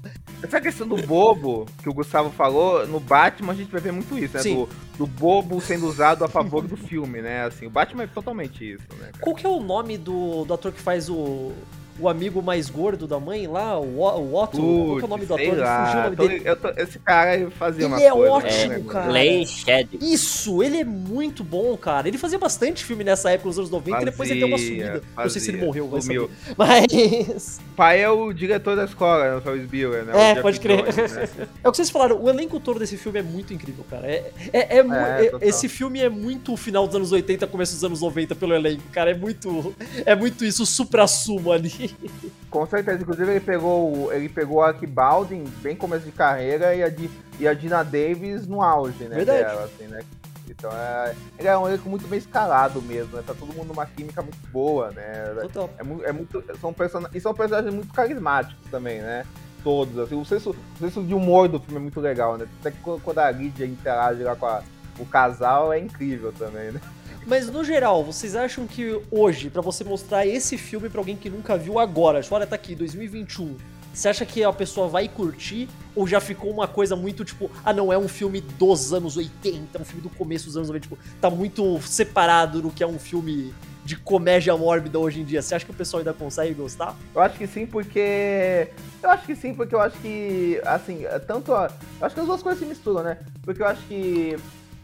[0.42, 4.16] Essa questão do bobo que o Gustavo falou, no Batman a gente vai ver muito
[4.18, 4.42] isso, né?
[4.42, 4.54] Sim.
[4.54, 7.44] Do, do bobo sendo usado a favor do filme, né?
[7.44, 9.06] Assim, o Batman é totalmente isso, né?
[9.12, 9.18] cara?
[9.20, 11.52] Qual que é o nome do, do ator que faz o,
[11.98, 13.78] o amigo mais gordo da mãe lá?
[13.78, 14.56] O, Otto?
[14.58, 15.56] Qual que é o nome do ator?
[15.58, 16.42] lá, Fugiu o nome tô- dele.
[16.44, 18.84] eu tô- esse cara ele fazia Ele umas é coisas, ótimo, né?
[18.92, 19.10] cara.
[19.12, 19.88] Len Shed.
[20.00, 22.08] Isso, ele é muito bom, cara.
[22.08, 24.68] Ele fazia bastante filme nessa época, nos anos 90, e depois ele deu uma Fazia,
[24.84, 25.02] sumida.
[25.16, 26.30] Não sei se ele fazia, morreu, vai sumiu.
[26.46, 26.54] saber.
[26.56, 27.60] Mas.
[27.72, 29.36] O pai é o diretor da escola, né?
[29.36, 30.30] O Ferris Bueller, né?
[30.30, 30.82] É, pode crer.
[30.82, 31.28] Jones, né?
[31.64, 34.06] É o que vocês falaram, o elenco todo desse filme é muito incrível, cara.
[34.06, 37.72] É, é, é É, é- esse filme é muito o final dos anos 80, começo
[37.74, 39.10] dos anos 90 pelo elenco, cara.
[39.10, 39.74] É muito.
[40.04, 41.85] É muito isso, o supra-sumo ali.
[42.50, 46.82] Com certeza, inclusive ele pegou, ele pegou a Aki Baldwin bem começo de carreira e
[46.82, 49.16] a, Di- e a Dina Davis no auge, né?
[49.16, 49.38] Verdade.
[49.44, 50.00] Dela, assim, né?
[50.48, 53.22] Então é, ele é um elenco muito bem escalado mesmo, né?
[53.26, 55.34] Tá todo mundo numa química muito boa, né?
[55.42, 55.70] Total.
[55.78, 57.02] É, é muito, são person...
[57.12, 59.26] E são personagens muito carismáticos também, né?
[59.64, 60.14] Todos, assim.
[60.14, 62.46] O senso, o senso de humor do filme é muito legal, né?
[62.60, 64.62] Até que quando quando a Lydia interage lá com a-
[65.00, 66.80] o casal é incrível também, né?
[67.26, 71.28] Mas no geral, vocês acham que hoje, pra você mostrar esse filme pra alguém que
[71.28, 73.56] nunca viu agora, tipo, olha, tá aqui, 2021.
[73.92, 75.68] Você acha que a pessoa vai curtir?
[75.94, 79.76] Ou já ficou uma coisa muito tipo, ah, não, é um filme dos anos 80,
[79.76, 82.86] é um filme do começo dos anos 90, tipo, tá muito separado do que é
[82.86, 83.52] um filme
[83.84, 85.42] de comédia mórbida hoje em dia.
[85.42, 86.94] Você acha que o pessoal ainda consegue gostar?
[87.14, 88.68] Eu acho que sim, porque.
[89.02, 91.70] Eu acho que sim, porque eu acho que, assim, tanto a.
[91.98, 93.18] Eu acho que as duas coisas se misturam, né?
[93.42, 94.36] Porque eu acho que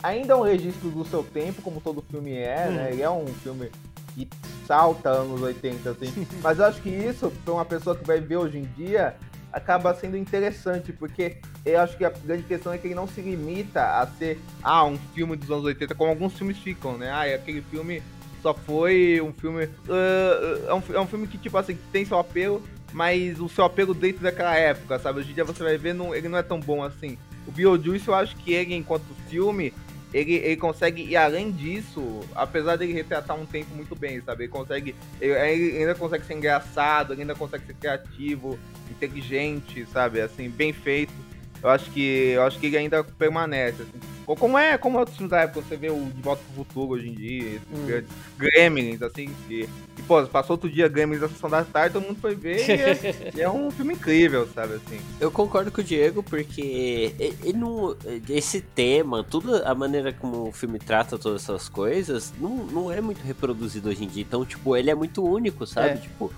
[0.03, 2.73] ainda é um registro do seu tempo, como todo filme é, Hum.
[2.73, 2.91] né?
[2.93, 3.71] Ele é um filme
[4.15, 4.29] que
[4.67, 6.27] salta anos 80, assim.
[6.43, 9.15] Mas eu acho que isso, pra uma pessoa que vai ver hoje em dia,
[9.53, 13.21] acaba sendo interessante, porque eu acho que a grande questão é que ele não se
[13.21, 17.11] limita a ser, ah, um filme dos anos 80, como alguns filmes ficam, né?
[17.12, 18.03] Ah, é aquele filme
[18.43, 19.69] só foi um filme.
[19.88, 22.62] ah, é, um, é um filme que, tipo assim, tem seu apelo,
[22.93, 25.21] mas o seu apelo dentro daquela época, sabe?
[25.21, 27.17] Hoje em dia você vai ver, não, ele não é tão bom assim.
[27.47, 29.73] O Beetlejuice, eu acho que ele, enquanto filme,
[30.12, 34.44] ele, ele consegue ir além disso, apesar dele retratar um tempo muito bem, sabe?
[34.44, 34.94] Ele consegue.
[35.20, 38.59] Ele, ele ainda consegue ser engraçado, ele ainda consegue ser criativo,
[38.90, 40.20] inteligente, sabe?
[40.20, 41.12] Assim, bem feito.
[41.62, 42.01] Eu acho que.
[42.35, 43.83] Eu acho que ele ainda permanece.
[43.83, 44.01] assim.
[44.27, 46.64] Ou como é, como é outros filmes da época, você vê o De Volta pro
[46.64, 47.87] Futuro hoje em dia, esses Hum.
[47.87, 52.07] grandes Gremlins, assim, que, e, pô, passou outro dia Gremlins da Sessão da Tarde, todo
[52.07, 55.01] mundo foi ver, e é, e é um filme incrível, sabe, assim.
[55.20, 57.96] Eu concordo com o Diego, porque e- e não-
[58.29, 63.01] esse tema, tudo a maneira como o filme trata todas essas coisas, não, não é
[63.01, 64.22] muito reproduzido hoje em dia.
[64.22, 65.88] Então, tipo, ele é muito único, sabe?
[65.88, 65.94] É.
[65.96, 66.33] Tipo,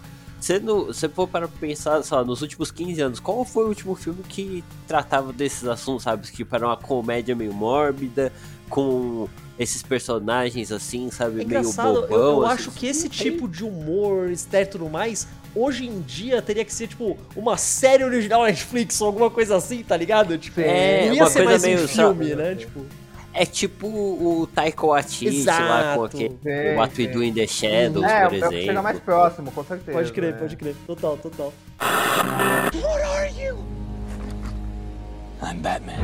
[0.60, 3.94] não- você for para pensar, sei lá, nos últimos 15 anos, qual foi o último
[3.94, 6.26] filme que tratava desses assuntos, sabe?
[6.30, 8.32] Que para uma comédia meio mórbida,
[8.68, 9.28] com
[9.58, 11.32] esses personagens assim, sabe?
[11.42, 12.18] É meio engraçado, eu, bobão.
[12.18, 12.54] eu assim.
[12.54, 16.74] acho que esse tipo de humor, estéreo e tudo mais, hoje em dia teria que
[16.74, 20.36] ser, tipo, uma série original Netflix ou alguma coisa assim, tá ligado?
[20.36, 22.34] Tipo, É, não ia uma ser coisa mais um meio, filme, sabe?
[22.34, 22.54] né?
[22.56, 22.84] Tipo,
[23.36, 26.04] É tipo o Taika Waititi lá com Exato.
[26.04, 27.12] aquele Sim, What We sim.
[27.12, 28.60] Do in the Shadows, É, por o exemplo.
[28.60, 29.92] chega mais próximo, com certeza.
[29.98, 30.38] pode crer, né?
[30.38, 30.76] pode crer.
[30.86, 31.52] Total, total.
[35.42, 35.98] I'm Batman.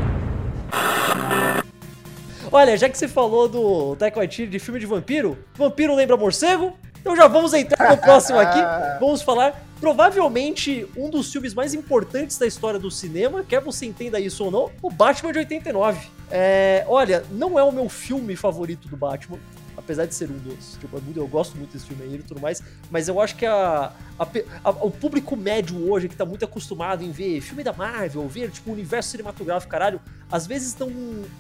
[2.53, 6.77] Olha, já que você falou do Taika Waititi de filme de vampiro, vampiro lembra morcego?
[7.01, 8.59] Então já vamos entrar no próximo aqui.
[9.01, 14.21] Vamos falar provavelmente um dos filmes mais importantes da história do cinema, quer você entenda
[14.21, 16.07] isso ou não, o Batman de 89.
[16.31, 19.39] É, olha, não é o meu filme favorito do Batman,
[19.77, 20.77] apesar de ser um dos.
[20.79, 23.47] Tipo, é eu gosto muito desse filme aí e tudo mais, mas eu acho que
[23.47, 24.27] a, a
[24.63, 28.51] a- o público médio hoje, que tá muito acostumado em ver filme da Marvel, ver
[28.51, 29.99] tipo, o universo cinematográfico, caralho,
[30.31, 30.91] às vezes não,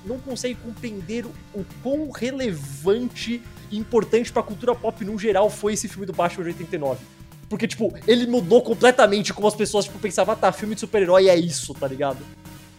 [0.07, 3.43] não consegue compreender o, quão relevante
[3.73, 7.01] importante pra cultura pop no geral foi esse filme do Batman de 89.
[7.49, 11.29] Porque, tipo, ele mudou completamente como as pessoas, tipo, pensavam, ah, tá, filme de super-herói
[11.29, 12.19] é isso, tá ligado?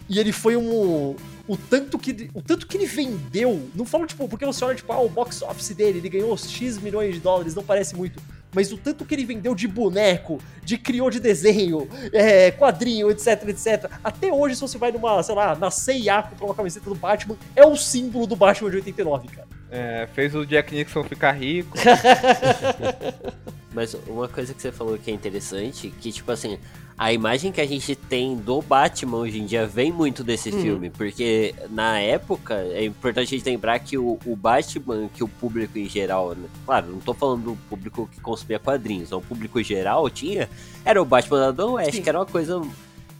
[0.08, 1.16] E ele foi um.
[1.48, 3.70] O tanto que, o tanto que ele vendeu.
[3.76, 6.78] Não falo, tipo, porque você olha, tipo, ah, o box office dele, ele ganhou X
[6.78, 8.22] milhões de dólares, não parece muito.
[8.54, 13.48] Mas o tanto que ele vendeu de boneco, de criou de desenho, é, quadrinho, etc,
[13.48, 13.90] etc.
[14.04, 17.38] Até hoje, se você vai numa, sei lá, na CIA comprar uma camiseta do Batman,
[17.56, 19.48] é o símbolo do Batman de 89, cara.
[19.72, 21.78] É, fez o Jack Nixon ficar rico.
[23.74, 26.60] Mas uma coisa que você falou que é interessante, que tipo assim,
[26.98, 30.62] a imagem que a gente tem do Batman hoje em dia vem muito desse Uhum.
[30.62, 35.28] filme, porque na época é importante a gente lembrar que o, o Batman, que o
[35.30, 36.50] público em geral, né?
[36.66, 40.50] claro, não tô falando do público que consumia quadrinhos, não, o público geral tinha,
[40.84, 42.02] era o Batman da Adam West, Sim.
[42.02, 42.62] que era uma coisa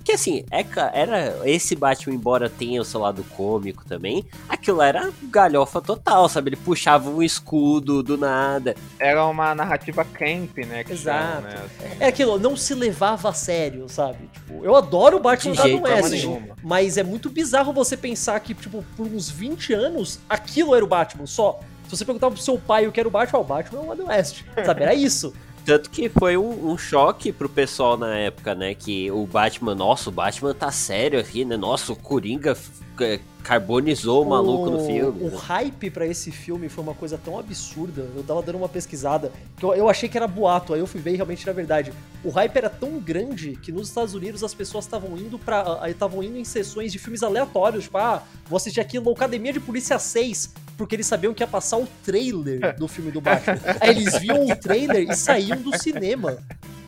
[0.04, 5.12] que assim, é, era esse Batman, embora tenha o seu lado cômico também, aquilo era
[5.24, 6.50] galhofa total, sabe?
[6.50, 8.76] Ele puxava um escudo do nada.
[9.00, 10.84] Era uma narrativa camp, né?
[10.84, 11.42] Que Exato.
[11.42, 11.98] chamam, né, assim.
[12.00, 14.30] É aquilo, não se levava a sério, sabe?
[14.34, 16.26] Tipo, eu adoro o Batman da West,
[16.64, 20.88] mas é muito bizarro você pensar que, tipo, por uns 20 anos, aquilo era o
[20.88, 21.60] Batman só.
[21.86, 23.86] Se você perguntar pro seu pai o que era o Batman, ah, o Batman é
[23.86, 24.84] o Adam West, sabe?
[24.84, 25.34] Era isso.
[25.72, 28.76] Tanto que foi um, um choque pro pessoal na época, né?
[28.76, 31.56] Que o Batman, nossa, o Batman tá sério aqui, né?
[31.56, 32.58] Nossa, o Coringa
[33.00, 35.24] é, carbonizou o maluco no filme.
[35.24, 35.38] O né?
[35.38, 38.06] hype pra esse filme foi uma coisa tão absurda.
[38.14, 41.00] Eu tava dando uma pesquisada que eu, eu achei que era boato, aí eu fui
[41.00, 41.94] ver e realmente era verdade.
[42.22, 46.22] O hype era tão grande que nos Estados Unidos as pessoas estavam indo para estavam
[46.22, 50.54] indo em sessões de filmes aleatórios, tipo, ah, vou assistir aqui Loucademia de Polícia 6,
[50.82, 53.60] porque eles sabiam que ia passar o trailer do filme do Batman.
[53.80, 56.38] aí eles viam o trailer e saíam do cinema.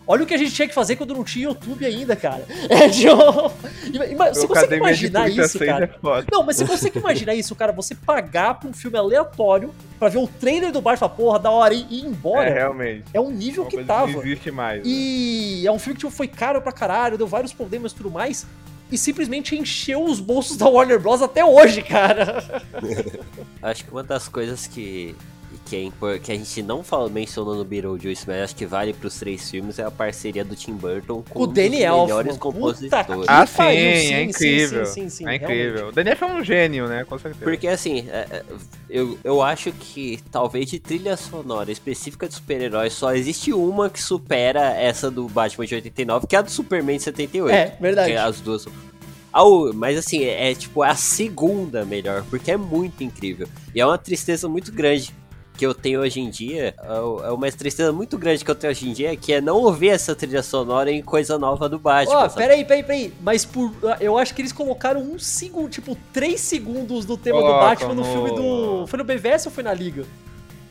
[0.05, 2.43] Olha o que a gente tinha que fazer quando não tinha YouTube ainda, cara.
[2.69, 5.85] É, ima- ima- Você imaginar isso, 6 cara?
[5.85, 6.23] É.
[6.31, 7.71] Não, mas você consegue imaginar isso, cara?
[7.71, 11.73] Você pagar pra um filme aleatório pra ver o trailer do Batman, porra, da hora,
[11.73, 12.49] e ir embora.
[12.49, 13.03] É, É, realmente.
[13.15, 14.11] um nível Uma que tava.
[14.11, 14.79] Não existe mais.
[14.79, 14.83] né?
[14.85, 18.09] E é um filme que tipo, foi caro pra caralho, deu vários problemas e tudo
[18.11, 18.45] mais.
[18.93, 21.23] E simplesmente encheu os bolsos da Warner Bros.
[21.23, 22.61] até hoje, cara.
[23.59, 25.15] Acho que uma das coisas que,
[25.65, 28.93] que, é impor- que a gente não fala, mencionou no Beetlejuice, mas acho que vale
[28.93, 32.01] pros três filmes, é a parceria do Tim Burton com O um dos Elfman.
[32.01, 33.25] melhores Puta compositores.
[33.27, 34.85] Ah, sim, pariu, é incrível.
[34.85, 35.43] Sim, sim, sim, é realmente.
[35.45, 35.87] incrível.
[35.87, 37.05] O Daniel foi um gênio, né?
[37.05, 37.43] Com certeza.
[37.43, 38.43] Porque assim, é, é,
[38.89, 44.01] eu, eu acho que talvez de trilha sonora específica de super-heróis só existe uma que
[44.01, 47.53] supera essa do Batman de 89, que é a do Superman de 78.
[47.55, 48.11] É, verdade.
[48.11, 48.65] Que as duas.
[49.35, 53.47] Ah, o- mas assim, é, é, tipo a segunda melhor, porque é muito incrível.
[53.73, 55.11] E é uma tristeza muito grande
[55.57, 56.73] que eu tenho hoje em dia.
[56.83, 59.39] É o- é uma tristeza muito grande que eu tenho hoje em dia, que é
[59.41, 62.15] não ouvir essa trilha sonora em coisa nova do Batman.
[62.15, 62.35] Ó, sabe?
[62.35, 63.13] peraí, peraí, peraí.
[63.21, 63.71] Mas por.
[63.99, 67.93] Eu acho que eles colocaram um segundo, tipo, três segundos do tema do Colocam Batman
[67.93, 68.87] no no- filme do.
[68.87, 70.05] Foi no BVS ou foi na Liga?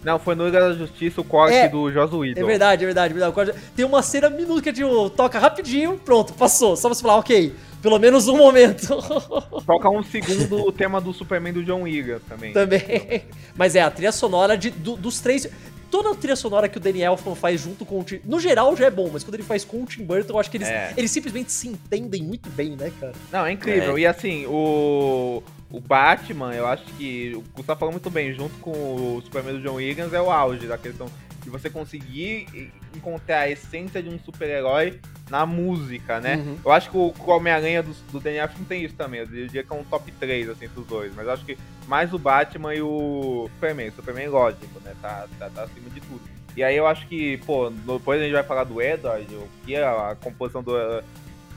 [0.04, 2.40] Não, foi no Liga da Justiça o corte É, do Joss Whedon.
[2.40, 3.58] É verdade, é verdade, é verdade.
[3.76, 6.76] Tem uma cena minúscula que tipo, toca rapidinho, pronto, passou.
[6.76, 8.86] Só você falar, ok, pelo menos um momento
[9.66, 12.52] Toca um segundo o tema do Superman do John Wigan também.
[12.52, 13.24] também.
[13.56, 15.48] Mas é, a trilha sonora de, do- dos três.
[15.92, 18.18] Toda a trilha sonora que o Danny Elfman faz junto com o Tim...
[18.24, 20.50] No geral já é bom, mas quando ele faz com o Tim Burton, eu acho
[20.50, 20.94] que eles, É.
[20.96, 23.12] eles simplesmente se entendem muito bem, né, cara?
[23.30, 23.98] Não, é incrível.
[23.98, 28.70] E assim, o, o Batman, eu acho que o Gustavo falou muito bem, junto com
[28.72, 31.06] o Superman do John Williams, é o auge da questão
[31.44, 34.98] de você conseguir encontrar a essência de um super-herói
[35.32, 36.36] na música, né?
[36.36, 36.58] Uhum.
[36.62, 39.20] Eu acho que o, o Homem-Aranha do, do Daniel Elfman tem isso também.
[39.20, 41.10] Eu diria que é um top 3, assim, entre os dois.
[41.14, 41.56] Mas eu acho que
[41.88, 43.88] mais o Batman e o Superman.
[43.88, 44.94] O Superman, lógico, né?
[45.00, 46.20] Tá, tá, tá acima de tudo.
[46.54, 49.74] E aí eu acho que, pô, depois a gente vai falar do Edward, o que
[49.74, 50.74] é a composição do,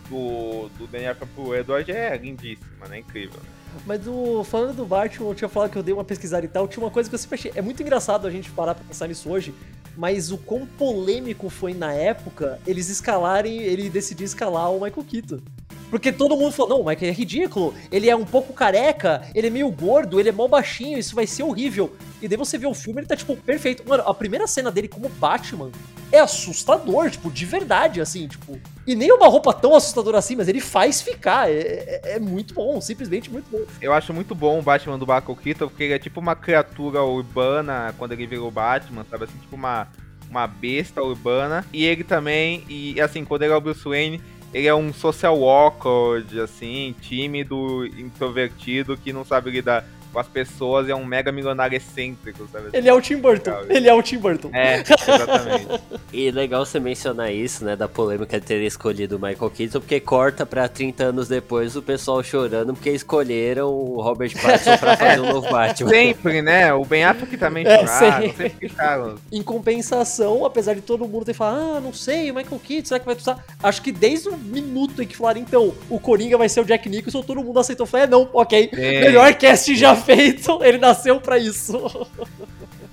[0.10, 3.00] do, do Daniel Elfman pro Edward é lindíssima, né?
[3.00, 3.42] Incrível.
[3.86, 6.66] Mas o, falando do Batman, eu tinha falado que eu dei uma pesquisada e tal,
[6.66, 7.52] tinha uma coisa que eu sempre achei.
[7.54, 9.54] É muito engraçado a gente parar pra pensar nisso hoje,
[9.98, 15.40] mas o quão polêmico foi na época eles escalarem, ele decidir escalar o Michael Keaton.
[15.96, 19.48] Porque todo mundo falou, não, o Michael é ridículo, ele é um pouco careca, ele
[19.48, 21.96] é meio gordo, ele é mó baixinho, isso vai ser horrível.
[22.22, 23.82] E daí você vê o filme, ele tá, tipo, perfeito.
[23.88, 25.72] Mano, a primeira cena dele como Batman
[26.12, 28.60] é assustador, tipo, de verdade, assim, tipo.
[28.86, 31.50] E nem uma roupa tão assustadora assim, mas ele faz ficar.
[31.50, 33.62] É, é- é muito bom, simplesmente muito bom.
[33.82, 37.02] Eu acho muito bom o Batman do Michael Keaton, porque ele é tipo uma criatura
[37.04, 39.24] urbana quando ele virou Batman, sabe?
[39.24, 39.88] Assim, tipo uma,
[40.30, 41.66] uma besta urbana.
[41.72, 44.22] E ele também, e assim, quando ele é o Bruce Wayne,
[44.56, 50.88] ele é um social awkward, assim, tímido, introvertido, que não sabe lidar com as pessoas,
[50.88, 52.70] e é um mega milionário excêntrico, sabe?
[52.72, 53.52] Ele é o Tim Burton.
[53.70, 54.50] Ele é o Tim Burton.
[54.54, 55.68] É, exatamente.
[56.14, 60.00] E legal você mencionar isso, né, da polêmica de ter escolhido o Michael Keaton, porque
[60.00, 65.20] corta pra 30 anos depois o pessoal chorando porque escolheram o Robert Pattinson pra fazer
[65.20, 65.90] um novo Batman.
[65.90, 66.74] Sempre, né?
[66.74, 68.50] O Ben Affleck também É, choraram, sempre.
[68.50, 69.16] sempre ficaram.
[69.30, 73.00] Em compensação, apesar de todo mundo ter falado, ah, não sei, o Michael Keaton, será
[73.00, 73.44] que vai usar?
[73.62, 76.88] Acho que desde o minuto em que falaram, então, o Coringa vai ser o Jack
[76.88, 77.86] Nicholson, todo mundo aceitou.
[77.86, 78.70] Falei, é, não, ok.
[78.72, 79.02] É.
[79.02, 82.08] Melhor cast já feito, ele nasceu pra isso.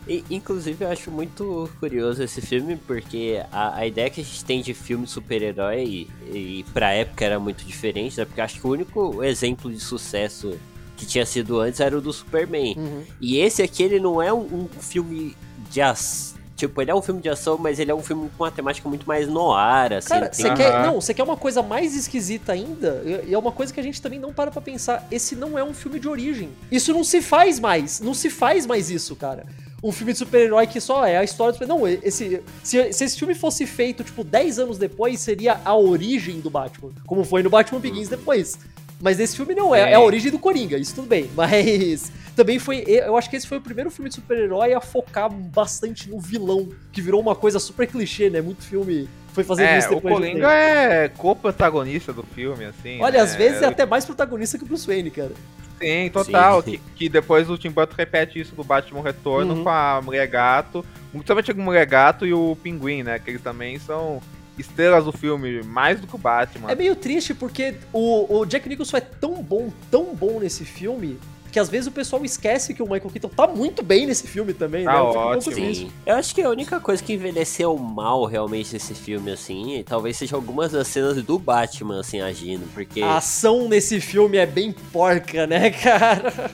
[0.09, 4.44] E, inclusive, eu acho muito curioso esse filme, porque a, a ideia que a gente
[4.44, 8.25] tem de filme de super-herói, e, e pra época era muito diferente, né?
[8.25, 10.59] Porque acho que o único exemplo de sucesso
[10.96, 12.75] que tinha sido antes era o do Superman.
[13.20, 15.37] E esse aqui, ele não é um, um filme
[15.70, 16.41] de ação.
[16.54, 18.88] Tipo, ele é um filme de ação, mas ele é um filme com uma temática
[18.88, 20.08] muito mais no ar, assim.
[20.08, 20.86] Cara, tem- você quer, Aham.
[20.86, 23.02] não, você quer uma coisa mais esquisita ainda?
[23.04, 25.06] E e é uma coisa que a gente também não para pra pensar.
[25.10, 26.50] Esse não é um filme de origem.
[26.70, 28.00] Isso não se faz mais.
[28.00, 29.44] Não se faz mais isso, cara.
[29.82, 33.18] Um filme de super-herói que só é a história do Não, esse, se, se esse
[33.18, 36.90] filme fosse feito, tipo, 10 anos depois, seria a origem do Batman.
[37.04, 38.56] Como foi no Batman Begins depois.
[39.02, 39.90] Mas esse filme não é, É.
[39.90, 41.28] é a origem do Coringa, isso tudo bem.
[41.36, 42.84] Mas também foi.
[42.86, 46.68] Eu acho que esse foi o primeiro filme de super-herói a focar bastante no vilão,
[46.92, 48.40] que virou uma coisa super clichê, né?
[48.40, 52.64] Muito filme foi fazendo É, isso o depois de um Coringa é co-protagonista do filme,
[52.64, 53.00] assim.
[53.00, 53.20] Olha, né?
[53.20, 55.32] às vezes é É, até mais protagonista que o Bruce Wayne, cara.
[55.80, 56.62] Sim, total.
[56.62, 56.70] Sim.
[56.72, 59.62] Que, que depois o Tim Burton repete isso do Batman Retorno Uhum.
[59.64, 60.84] com a Mulher Gato.
[61.10, 63.18] Principalmente com a Mulher Gato e o Pinguim, né?
[63.18, 64.20] Que eles também são
[64.58, 66.70] estrelas do filme, mais do que o Batman.
[66.70, 71.18] É meio triste porque o, o Jack Nicholson é tão bom, tão bom nesse filme,
[71.52, 74.54] que às vezes o pessoal esquece que o Michael Keaton tá muito bem nesse filme
[74.54, 74.98] também, Tá né?
[74.98, 75.54] Eu fico um pouco ótimo.
[75.74, 75.92] Sim.
[76.06, 80.34] Eu acho que a única coisa que envelheceu mal realmente nesse filme, assim, talvez seja
[80.34, 83.02] algumas das cenas do Batman, assim, agindo, porque...
[83.02, 86.50] A ação nesse filme é bem porca, né, cara?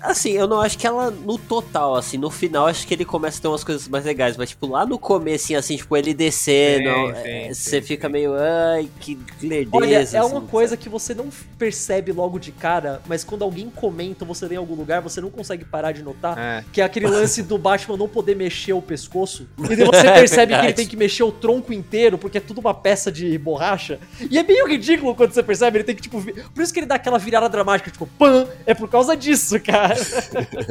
[0.00, 3.38] Assim, eu não acho que ela, no total, assim, no final, acho que ele começa
[3.38, 6.88] a ter umas coisas mais legais, mas, tipo, lá no começo, assim, tipo, ele descendo,
[6.88, 8.12] Sim, é, sim, você sim, fica sim.
[8.12, 9.76] meio, ai, que lerdeza.
[9.76, 10.82] Olha, é assim, uma coisa sabe?
[10.82, 14.74] que você não percebe logo de cara, mas quando alguém comenta você vê em algum
[14.74, 16.38] lugar, você não consegue parar de notar.
[16.38, 16.64] É.
[16.72, 19.48] Que é aquele lance do Batman não poder mexer o pescoço.
[19.68, 22.60] E daí você percebe que ele tem que mexer o tronco inteiro, porque é tudo
[22.60, 23.98] uma peça de borracha.
[24.30, 26.18] E é meio ridículo quando você percebe, ele tem que, tipo.
[26.20, 28.46] vi- Por isso que ele dá aquela virada dramática, tipo, pã!
[28.66, 29.94] É por causa disso, cara.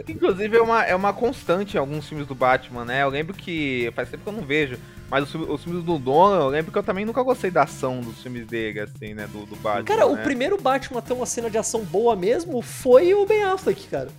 [0.08, 3.04] Inclusive é uma, é uma constante em alguns filmes do Batman, né?
[3.04, 3.92] Eu lembro que.
[3.96, 4.78] Faz tempo que eu não vejo.
[5.10, 7.64] Mas os, filmes- os filmes do Nolan, eu lembro que eu também nunca gostei da
[7.64, 9.26] ação dos filmes dele, assim, né?
[9.32, 9.86] Do, do Batman.
[9.86, 10.22] Cara, o né?
[10.22, 14.10] primeiro Batman a ter uma cena de ação boa mesmo foi o Ben Affleck, cara.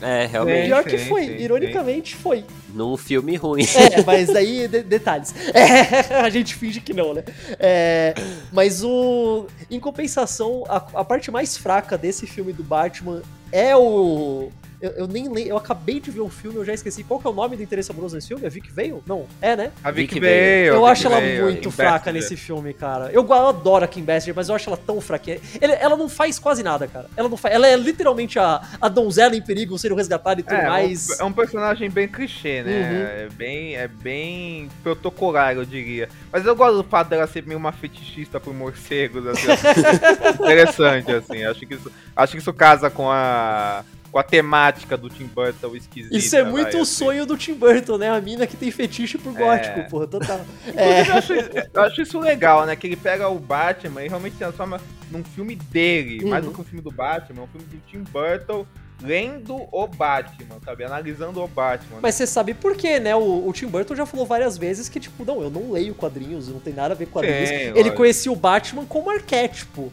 [0.00, 2.44] É, realmente, Sim, Pior que sim, foi, sim, ironicamente foi.
[2.72, 3.64] num filme ruim.
[3.64, 5.34] É, mas daí, de- detalhes.
[5.52, 7.24] É, a gente finge que não, né?
[7.58, 8.14] É,
[8.52, 9.46] mas o.
[9.70, 13.20] Em compensação, a, a parte mais fraca desse filme do Batman
[13.52, 14.50] é o.
[14.80, 17.04] Eu, eu nem lembro, eu acabei de ver o filme, eu já esqueci.
[17.04, 18.46] Qual que é o nome do interesse amoroso nesse filme?
[18.46, 19.02] É Vic Vale?
[19.06, 19.72] Não, é, né?
[19.84, 20.32] A Vic Vic Vale.
[20.68, 23.10] Eu Vic acho ela muito fraca nesse filme, cara.
[23.12, 25.38] Eu, eu adoro a Kim Basinger, mas eu acho ela tão fraquinha.
[25.60, 27.08] Ele- ela não faz quase nada, cara.
[27.16, 27.54] Ela não faz.
[27.54, 31.10] Ela é literalmente a, a donzela em perigo sendo resgatada e tudo É, mais.
[31.10, 32.70] um, é um personagem bem clichê, né?
[32.72, 33.06] Uhum.
[33.24, 36.08] É bem, é bem protocolar, eu diria.
[36.32, 39.48] Mas eu gosto do fato dela ser meio uma fetichista por morcegos, assim.
[40.40, 41.44] interessante, assim.
[41.44, 45.74] Acho que, isso, acho que isso casa com a, com a temática do Tim Burton
[45.76, 46.16] esquisita.
[46.16, 46.92] Isso é muito o assim.
[46.94, 48.10] sonho do Tim Burton, né?
[48.10, 49.82] A mina que tem fetiche por gótico, É.
[49.84, 50.40] porra, total.
[50.74, 51.02] É.
[51.08, 52.74] Eu, acho, eu acho isso legal, né?
[52.76, 56.24] Que ele pega o Batman e realmente transforma num filme dele.
[56.24, 56.50] Mais Uhum.
[56.50, 58.66] do que um filme do Batman, é um filme do Tim Burton
[59.02, 60.84] lendo o Batman, sabe?
[60.84, 62.00] Analisando o Batman.
[62.02, 63.16] Mas você sabe por quê, né?
[63.16, 66.48] O, o Tim Burton já falou várias vezes que, tipo, não, eu não leio quadrinhos,
[66.48, 67.48] não tem nada a ver com quadrinhos.
[67.48, 67.96] Sim, Ele lógico.
[67.96, 69.90] conhecia o Batman como arquétipo.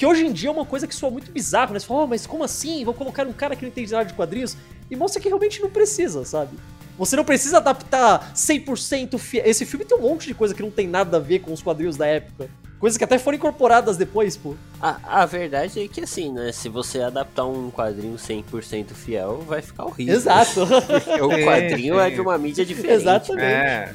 [0.00, 1.78] Que hoje em dia é uma coisa que soa muito bizarro, né?
[1.78, 2.82] Você fala, oh, mas como assim?
[2.86, 4.56] Vou colocar um cara que não entende nada de quadrinhos.
[4.90, 6.56] E mostra que realmente não precisa, sabe?
[6.96, 9.42] Você não precisa adaptar 100% fiel.
[9.44, 11.60] Esse filme tem um monte de coisa que não tem nada a ver com os
[11.60, 12.48] quadrinhos da época.
[12.78, 14.54] Coisas que até foram incorporadas depois, pô.
[14.80, 16.50] A, a verdade é que assim, né?
[16.50, 20.14] Se você adaptar um quadrinho 100% fiel, vai ficar horrível.
[20.14, 20.66] Exato.
[20.66, 22.00] Porque o Sim, quadrinho sim.
[22.00, 23.02] é de uma mídia diferente.
[23.02, 23.44] Exatamente.
[23.44, 23.94] É.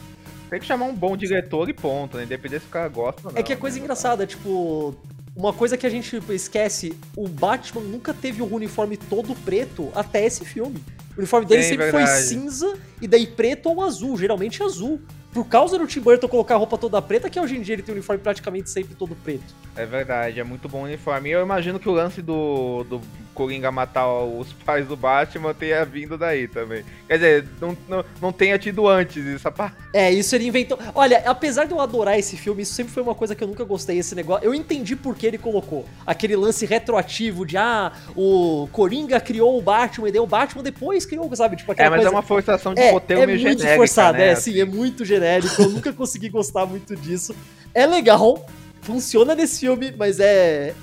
[0.52, 2.26] Tem que chamar um bom diretor e ponto, né?
[2.26, 3.40] Independente se o cara gosta ou não.
[3.40, 3.84] É que é coisa né?
[3.84, 4.96] engraçada, tipo.
[5.36, 10.26] Uma coisa que a gente esquece, o Batman nunca teve o uniforme todo preto até
[10.26, 10.82] esse filme.
[11.16, 12.24] O uniforme dele Sim, sempre foi verdade.
[12.26, 15.02] cinza e daí preto ou azul, geralmente azul.
[15.36, 17.82] Por causa do Tim Burton colocar a roupa toda preta, que hoje em dia ele
[17.84, 19.54] tem o uniforme praticamente sempre todo preto.
[19.76, 21.28] É verdade, é muito bom o uniforme.
[21.28, 23.02] E eu imagino que o lance do, do
[23.34, 26.86] Coringa matar os pais do Batman tenha vindo daí também.
[27.06, 29.76] Quer dizer, não, não, não tenha tido antes essa parte.
[29.92, 30.80] É, isso ele inventou.
[30.96, 33.66] Olha, apesar de eu adorar esse filme, isso sempre foi uma coisa que eu nunca
[33.66, 34.46] gostei, esse negócio.
[34.46, 39.62] Eu entendi por que ele colocou aquele lance retroativo de, ah, o Coringa criou o
[39.62, 41.58] Batman e daí o Batman depois criou, sabe?
[41.58, 42.10] Tipo, aquela É, mas coisa...
[42.10, 44.30] é uma forçação de É, roteiro é meio muito genérica, forçado, né?
[44.30, 45.25] é, sim, é muito genérico.
[45.60, 47.36] Eu nunca consegui gostar muito disso.
[47.74, 48.46] É legal,
[48.82, 50.74] funciona nesse filme, mas é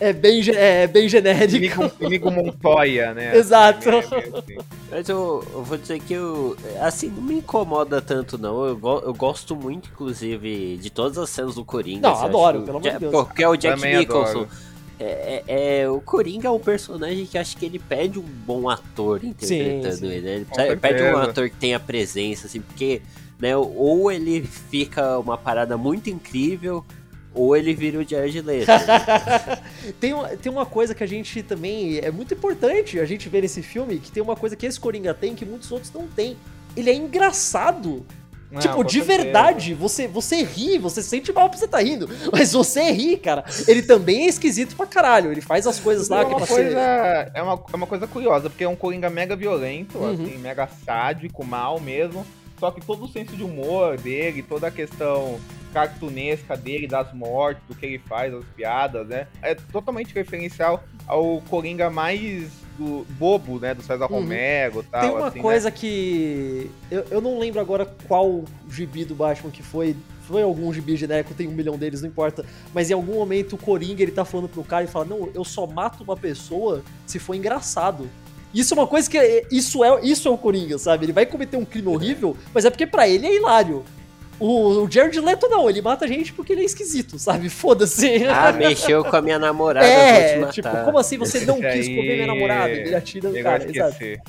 [0.00, 1.88] é bem, é bem genérico.
[2.00, 3.36] Inigo, Montoya, né?
[3.36, 3.88] Exato.
[3.88, 4.56] Assim, assim.
[4.90, 8.64] Mas eu, eu vou dizer que eu, assim, não me incomoda tanto, não.
[8.66, 12.08] Eu, go- eu gosto muito, inclusive, de todas as cenas do Coringa.
[12.08, 13.12] Não, assim, adoro, acho- pelo amor de Deus.
[13.12, 14.30] Porque é o Jack Também Nicholson.
[14.40, 14.48] adoro.
[14.98, 18.68] É, é- é- o Coringa é um personagem que acho que ele pede um bom
[18.68, 20.06] ator interpretando sim.
[20.08, 20.34] ele, né?
[20.36, 23.02] Ele Com pede- um ator que tenha presença, assim, porque,
[23.42, 26.84] né, ou ele fica uma parada muito incrível,
[27.34, 28.68] ou ele vira o Jared Leto.
[28.68, 29.58] né?
[29.98, 31.98] tem, uma, tem uma coisa que a gente também.
[31.98, 35.12] É muito importante a gente ver nesse filme, que tem uma coisa que esse Coringa
[35.12, 36.36] tem que muitos outros não têm.
[36.76, 38.06] Ele é engraçado.
[38.48, 39.22] Não, tipo, com de certeza.
[39.24, 43.42] verdade, você, você ri, você sente mal porque você tá rindo, mas você ri, cara.
[43.66, 45.32] Ele também é esquisito pra caralho.
[45.32, 47.30] Ele faz as coisas lá é que uma pra coisa, ser.
[47.34, 50.12] é, uma, é uma coisa curiosa, porque é um Coringa mega violento, Uhum.
[50.12, 52.24] assim, mega sádico, mal mesmo.
[52.62, 55.40] Só que todo o senso de humor dele, toda a questão
[55.72, 59.26] cartunesca dele, das mortes, do que ele faz, as piadas, né?
[59.42, 63.74] É totalmente referencial ao Coringa mais do bobo, né?
[63.74, 64.20] Do César Uhum.
[64.20, 65.00] Romero e tal.
[65.00, 65.42] Tem uma assim, né?
[65.42, 66.70] coisa que.
[66.88, 69.96] Eu, eu não lembro agora qual gibi do Batman que foi.
[70.20, 72.46] Foi algum gibi genérico, tem um milhão deles, não importa.
[72.72, 75.44] Mas em algum momento o Coringa ele tá falando pro cara e fala: Não, eu
[75.44, 78.08] só mato uma pessoa se for engraçado.
[78.54, 79.18] Isso é uma coisa que.
[79.18, 81.04] é- Isso é, isso é o Coringa, sabe?
[81.06, 83.84] Ele vai cometer um crime horrível, mas é porque pra ele é hilário.
[84.40, 87.48] O, o Jared Leto não, ele mata a gente porque ele é esquisito, sabe?
[87.50, 88.24] Foda-se.
[88.24, 90.70] ah, mexeu com a minha namorada, é, vou te matar.
[90.72, 92.70] tipo, como assim você não Esse quis comer minha aí- namorada?
[92.70, 93.90] Ele atira no cara, exato.
[93.92, 94.20] esquecer.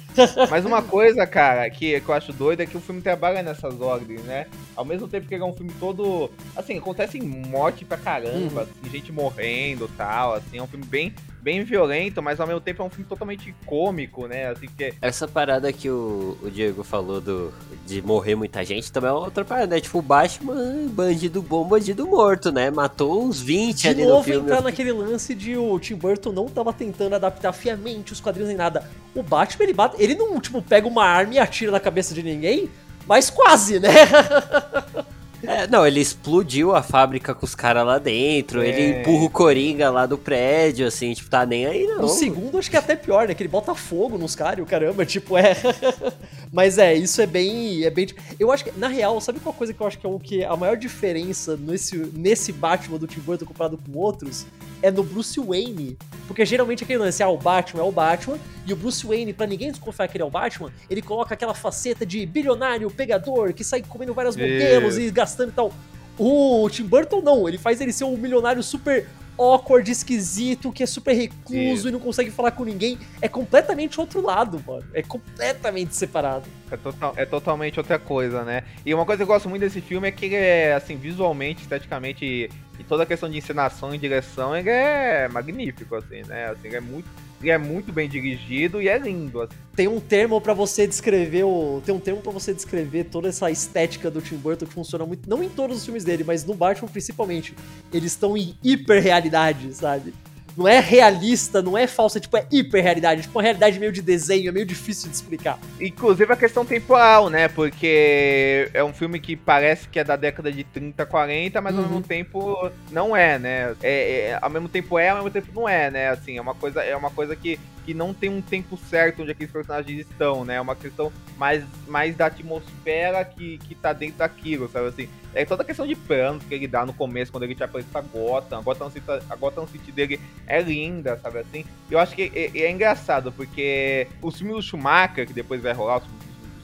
[0.52, 3.82] Mas uma coisa, cara, que, que eu acho doido é que o filme trabalha nessas
[3.82, 4.46] ordens, né?
[4.76, 6.30] Ao mesmo tempo que ele é um filme todo.
[6.56, 8.68] Assim, acontece morte pra caramba, Uhum.
[8.84, 10.36] assim, gente morrendo e tal.
[10.36, 11.12] Assim, é um filme bem,
[11.44, 14.48] bem violento, mas ao mesmo tempo é um filme totalmente cômico, né?
[14.48, 17.54] Assim, que Essa parada que o, o Diego falou do,
[17.86, 19.82] de morrer muita gente também é outra parada, né?
[19.82, 22.72] Tipo, o Batman, bandido bom, bandido morto, né?
[22.72, 24.42] Matou uns 20 De ali no novo filme.
[24.42, 28.58] entrar naquele lance de o Tim Burton não tava tentando adaptar fiamente os quadrinhos nem
[28.58, 28.90] nada.
[29.14, 32.24] O Batman, ele bate, ele não, tipo, pega uma arma e atira na cabeça de
[32.24, 32.70] ninguém,
[33.06, 33.90] mas quase, né?
[35.46, 38.68] É, não, ele explodiu a fábrica com os caras lá dentro, É.
[38.70, 42.04] ele empurra o Coringa lá do prédio, assim, tipo, tá nem aí não.
[42.04, 43.34] No segundo, acho que é até pior, né?
[43.34, 45.56] Que ele bota fogo nos caras e o caramba, tipo, é.
[46.52, 47.84] Mas é, isso é bem.
[47.84, 48.08] É bem.
[48.40, 50.44] Eu acho que, na real, sabe qual coisa que eu acho que é o que
[50.44, 54.46] a maior diferença nesse, nesse Batman do Tim Burton comparado com outros?
[54.84, 55.98] É no Bruce Wayne.
[56.28, 59.48] Porque geralmente aquele lance, ah, o Batman é o Batman, e o Bruce Wayne, pra
[59.48, 63.64] ninguém desconfiar que ele é o Batman, ele coloca aquela faceta de bilionário, pegador, que
[63.64, 65.74] sai comendo vários modelos e gastando e tal.
[66.20, 70.86] O Tim Burton não, ele faz ele ser um milionário super awkward, esquisito, que é
[70.86, 71.90] super recluso Isso.
[71.90, 73.00] e não consegue falar com ninguém.
[73.20, 74.84] É completamente outro lado, mano.
[74.94, 76.46] É completamente separado.
[76.72, 78.64] é, total- é totalmente outra coisa, né?
[78.86, 81.64] E uma coisa que eu gosto muito desse filme é que ele é, assim, visualmente,
[81.64, 86.52] esteticamente e, e toda a questão de encenação e direção, ele é magnífico, assim, né?
[86.52, 87.10] Assim, ele é muito,
[87.44, 89.56] é muito bem dirigido e é lindo, assim.
[89.76, 91.82] Tem um termo pra você descrever o.
[91.84, 95.28] Tem um termo para você descrever toda essa estética do Tim Burton que funciona muito.
[95.28, 97.56] Não em todos os filmes dele, mas no Batman principalmente.
[97.92, 100.14] Eles estão em hiperrealidade, sabe?
[100.58, 103.24] Não é realista, não é falsa, tipo, é hiper-realidade.
[103.24, 105.58] Tipo, uma realidade meio de desenho, é meio difícil de explicar.
[105.80, 107.48] Inclusive a questão temporal, né?
[107.48, 111.82] Porque é um filme que parece que é da década de 30, 40, mas ao
[111.84, 111.90] Uhum.
[111.90, 113.74] mesmo tempo não é, né?
[113.82, 116.10] É, é- ao mesmo tempo é, ao mesmo tempo não é, né?
[116.10, 119.32] Assim, é uma coisa, é uma coisa que, que não tem um tempo certo onde
[119.32, 120.56] aqueles personagens estão, né?
[120.56, 125.10] É uma questão mais, mais da atmosfera que, que tá dentro daquilo, sabe assim?
[125.34, 128.00] É toda a questão de planos que ele dá no começo, quando ele te apresenta
[128.00, 128.60] a Gotham.
[128.60, 131.66] A Gotham City, a Gotham City dele é linda, sabe assim?
[131.90, 135.98] Eu acho que é, é engraçado, porque os filmes do Schumacher, que depois vai rolar
[135.98, 136.04] os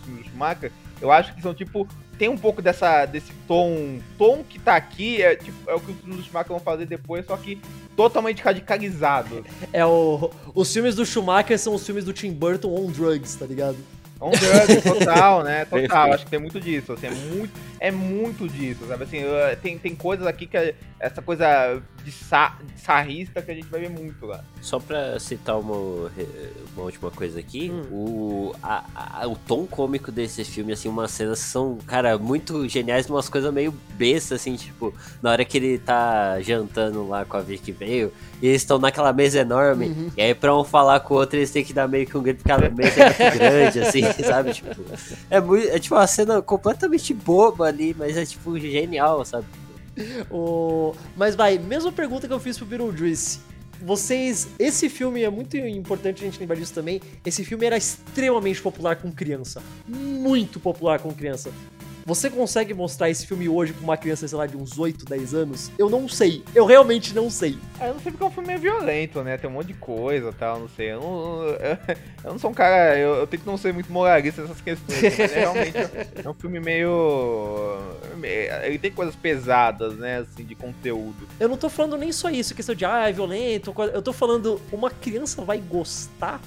[0.04, 1.88] filmes do Schumacher, eu acho que são tipo.
[2.20, 4.00] Tem um pouco dessa, desse tom.
[4.18, 6.86] Tom que tá aqui é, tipo, é o que os filmes do Schumacher vão fazer
[6.86, 7.60] depois, só que
[7.96, 9.46] totalmente radicalizado.
[9.72, 10.30] É o.
[10.54, 13.78] Os filmes do Schumacher são os filmes do Tim Burton on drugs, tá ligado?
[14.22, 15.64] On drugs, total, né?
[15.70, 16.12] Total.
[16.14, 19.06] Acho que tem muito disso, assim, é muito, é muito disso, sabe?
[19.06, 23.50] Assim, eu- tem, tem coisas aqui que é essa coisa de, sa, de sarrista que
[23.50, 24.44] a gente vai ver muito lá.
[24.62, 26.12] Só pra citar uma,
[26.76, 27.82] uma última coisa aqui, Hum.
[27.92, 28.84] o, a-
[29.22, 33.54] a- o tom cômico desse filme, assim, umas cenas são, cara, muito geniais, umas coisas
[33.54, 38.12] meio bestas, assim, tipo, na hora que ele tá jantando lá com a Vicky veio,
[38.42, 40.12] e eles estão naquela mesa enorme, Uhum.
[40.18, 42.22] e aí pra um falar com o outro, eles têm que dar meio que um
[42.24, 44.54] grito, porque a mesa é muito grande, assim, sabe?
[44.54, 44.70] Tipo,
[45.30, 49.46] é, muito, é tipo uma cena completamente boba ali, mas é, tipo, genial, sabe?
[50.30, 50.94] O...
[51.18, 53.40] Mas vai, mesma pergunta que eu fiz pro Beetlejuice.
[53.82, 54.48] Vocês.
[54.60, 57.02] Esse filme é muito importante a gente lembrar disso também.
[57.26, 59.62] Esse filme era extremamente popular com criança.
[59.88, 61.50] Muito popular com criança.
[62.10, 65.34] Você consegue mostrar esse filme hoje pra uma criança, sei lá, de uns 8, 10
[65.36, 65.72] anos?
[65.78, 66.44] Eu não sei.
[66.56, 67.56] Eu realmente não sei.
[67.80, 69.38] Ah, eu não sei porque é um filme meio violento, né?
[69.38, 70.92] Tem um monte de coisa e tal, não sei.
[70.94, 71.78] Eu não, eu,
[72.26, 72.98] eu não sou um cara.
[72.98, 75.04] Eu, eu tento não ser muito moralista nessas questões.
[75.04, 77.78] Mas é realmente é um filme meio.
[78.64, 80.18] Ele tem coisas pesadas, né?
[80.18, 81.28] Assim, de conteúdo.
[81.40, 83.72] Eu não tô falando nem só isso, questão de, ah, é violento.
[83.94, 86.42] Eu tô falando, uma criança vai gostar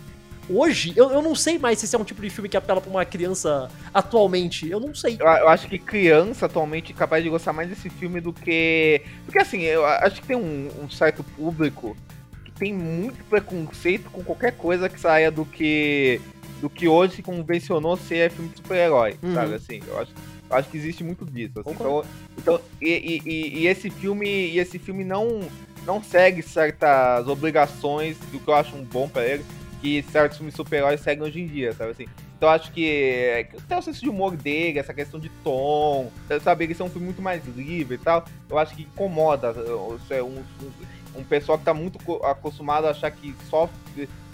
[0.57, 0.93] hoje?
[0.97, 2.91] Eu, eu não sei mais se esse é um tipo de filme que apela pra
[2.91, 4.69] uma criança atualmente.
[4.69, 5.17] Eu não sei.
[5.21, 9.03] Eu, eu acho que criança atualmente é capaz de gostar mais desse filme do que.
[9.25, 11.97] Porque assim, eu acho que tem um, um certo público
[12.45, 16.21] que tem muito preconceito com qualquer coisa que saia do que.
[16.61, 19.35] do que hoje se convencionou ser filme de super-herói, Uhum.
[19.35, 19.55] sabe?
[19.55, 20.13] Assim, eu acho,
[20.51, 21.61] eu acho que existe muito disso.
[21.61, 21.71] assim.
[21.71, 22.05] Então,
[22.39, 24.27] então e, e- e- esse filme.
[24.29, 25.41] E esse filme não,
[25.87, 29.45] não segue certas obrigações do que eu acho um bom pra ele.
[29.83, 32.07] Que certos filmes super-heróis seguem hoje em dia, sabe assim?
[32.39, 36.11] Então acho que que até o senso de humor dele, essa questão de tom,
[36.43, 39.99] sabe, eles são um filme muito mais livre e tal, eu acho que incomoda uh,
[40.25, 43.69] um, um, um pessoal que tá muito co- acostumado a achar que só,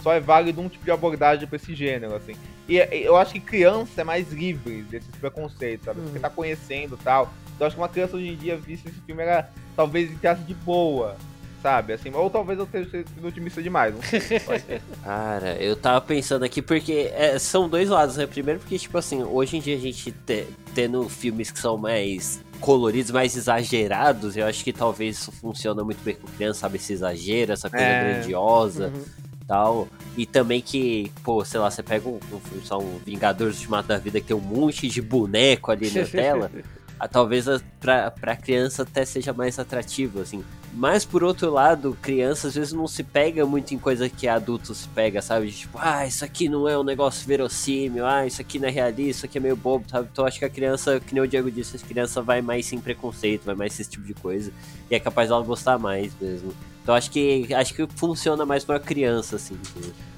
[0.01, 2.33] só é válido um tipo de abordagem pra esse gênero, assim.
[2.67, 5.99] E eu acho que criança é mais livre desses preconceitos, sabe?
[6.01, 6.21] Porque Uhum.
[6.21, 7.31] tá conhecendo e tal.
[7.55, 10.43] Então eu acho que uma criança hoje em dia, visse esse filme, era talvez entrasse
[10.43, 11.15] de boa,
[11.61, 11.93] sabe?
[11.93, 14.21] Assim, ou talvez eu esteja sendo otimista demais, não sei.
[15.03, 18.25] Cara, eu tava pensando aqui porque é, são dois lados, né?
[18.27, 22.41] Primeiro porque, tipo assim, hoje em dia a gente te- tendo filmes que são mais
[22.59, 26.75] coloridos, mais exagerados, eu acho que talvez isso funciona muito bem com criança, sabe?
[26.77, 27.99] Esse exagero, essa coisa É.
[27.99, 29.03] grandiosa Uhum.
[29.47, 29.87] tal.
[30.17, 33.97] E também que, pô, sei lá, você pega um, um, só um Vingadores Ultimato da
[33.97, 36.51] Vida que tem um monte de boneco ali na tela,
[37.11, 40.43] talvez a- pra, pra criança até seja mais atrativo, assim.
[40.73, 44.73] Mas por outro lado, criança às vezes não se pega muito em coisa que adulto
[44.73, 45.51] se pega, sabe?
[45.51, 49.09] Tipo, ah, isso aqui não é um negócio verossímil, ah, isso aqui não é realista,
[49.09, 50.07] isso aqui é meio bobo, sabe?
[50.11, 52.79] Então acho que a criança, que nem o Diego disse, a criança vai mais sem
[52.79, 54.51] preconceito, vai mais esse tipo de coisa.
[54.89, 56.53] E é capaz dela gostar mais mesmo.
[56.83, 59.57] Então acho que acho que funciona mais pra criança, assim.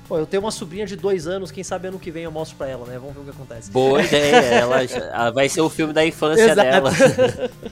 [0.07, 2.57] Pô, eu tenho uma sobrinha de dois anos, quem sabe ano que vem eu mostro
[2.57, 2.99] pra ela, né?
[2.99, 3.71] Vamos ver o que acontece.
[3.71, 6.61] Boa ideia, ela, ela vai ser o filme da infância Exato.
[6.61, 6.91] dela.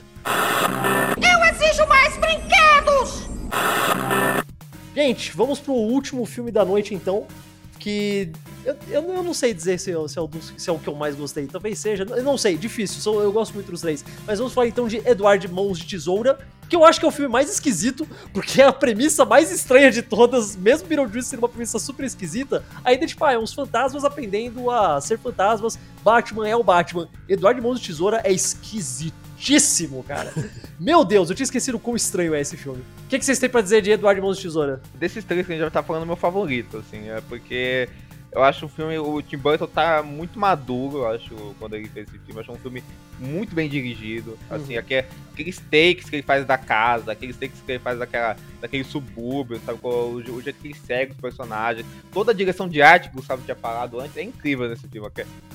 [5.00, 7.26] Gente, vamos pro último filme da noite então.
[7.78, 8.30] Que
[8.62, 10.28] eu, eu, eu não sei dizer se, é o- se, é o
[10.58, 11.46] se é o que eu mais gostei.
[11.46, 12.04] Talvez seja.
[12.04, 13.00] Eu não sei, difícil.
[13.00, 14.04] sou- eu gosto muito dos três.
[14.26, 16.38] Mas vamos falar então de Eduardo Mãos de Tesoura.
[16.68, 19.90] Que eu acho que é o filme mais esquisito, porque é a premissa mais estranha
[19.90, 24.04] de todas, mesmo Beetlejuice sendo uma premissa super esquisita, ainda, tipo, ah, é uns fantasmas
[24.04, 27.08] aprendendo a ser fantasmas, Batman é o Batman.
[27.28, 28.32] Eduardo Mãos de Tesoura é
[29.40, 30.32] esquisitíssimo, cara.
[30.78, 32.80] Meu Deus, eu tinha esquecido o quão estranho é esse filme.
[33.04, 34.80] O que, que vocês têm pra dizer de Eduardo Mãos de Tesoura?
[34.94, 37.88] desses três que a gente já tá falando, é meu favorito, assim, é porque
[38.32, 42.06] eu acho o filme, o Tim Burton tá muito maduro, eu acho, quando ele fez
[42.08, 42.82] esse filme, eu acho um filme
[43.18, 44.78] muito bem dirigido, assim, Uhum.
[44.80, 48.84] aque- aqueles takes que ele faz da casa, aqueles takes que ele faz daquela, daquele
[48.84, 49.78] subúrbio, sabe?
[49.82, 51.86] O, o jeito que ele segue os personagens.
[52.12, 55.08] Toda a direção de arte que o Gustavo tinha falado antes é incrível nesse filme.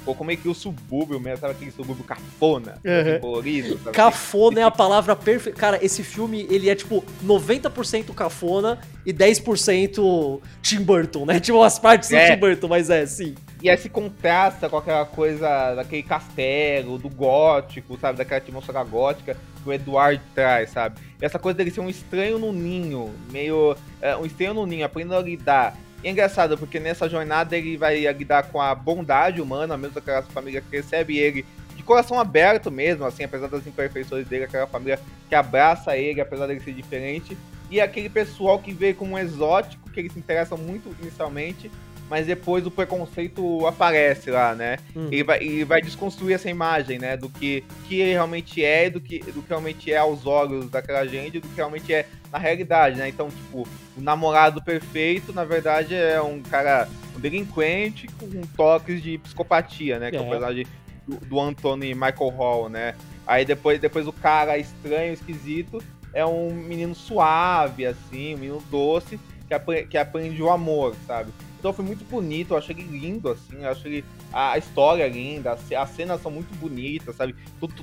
[0.06, 1.54] Ou como é que o subúrbio mesmo, sabe?
[1.54, 3.20] Aquele subúrbio cafona, uhum.
[3.20, 3.80] colorido.
[3.84, 3.96] Sabe?
[3.96, 5.58] Cafona é a palavra perfeita.
[5.58, 11.40] Cara, esse filme, ele é tipo 90% cafona e 10% Tim Burton, né?
[11.40, 12.28] Tipo, as partes é.
[12.28, 13.36] do Tim Burton, mas é, sim.
[13.66, 18.20] E aí se contrasta com aquela coisa daquele castelo, do gótico, sabe?
[18.20, 21.02] Daquela atmosfera gótica que o Eduardo traz, sabe?
[21.20, 23.76] E essa coisa dele ser um estranho no ninho, meio.
[24.00, 25.76] É, um estranho no ninho, aprendendo a lidar.
[26.04, 30.22] E é engraçado, porque nessa jornada ele vai lidar com a bondade humana, mesmo aquela
[30.22, 31.44] família que recebe ele
[31.76, 36.46] de coração aberto mesmo, assim, apesar das imperfeições dele, aquela família que abraça ele, apesar
[36.46, 37.36] dele ser diferente.
[37.72, 41.72] E aquele pessoal que vê como um exótico, que ele se interessa muito inicialmente,
[42.10, 44.78] mas depois o preconceito aparece lá, né?
[44.96, 45.08] Hum.
[45.12, 47.18] Ele, vai, ele vai desconstruir essa imagem, né?
[47.18, 51.06] Do que, que ele realmente é, do que, do que realmente é aos olhos daquela
[51.06, 53.10] gente, do que realmente é na realidade, né?
[53.10, 59.18] Então, tipo, o namorado perfeito, na verdade, é um cara, um delinquente com toques de
[59.18, 60.12] psicopatia, né?
[60.12, 60.68] Que é, é o personagem
[61.08, 62.94] do, do Anthony Michael Hall, né?
[63.26, 65.82] Aí depois, depois o cara estranho, esquisito,
[66.14, 71.32] é um menino suave, assim, um menino doce, que, aprende, que aprende o amor, sabe?
[71.66, 75.54] Então foi muito bonito, eu achei ele lindo, assim, eu achei a história é linda,
[75.54, 77.34] as cenas são muito bonitas, sabe?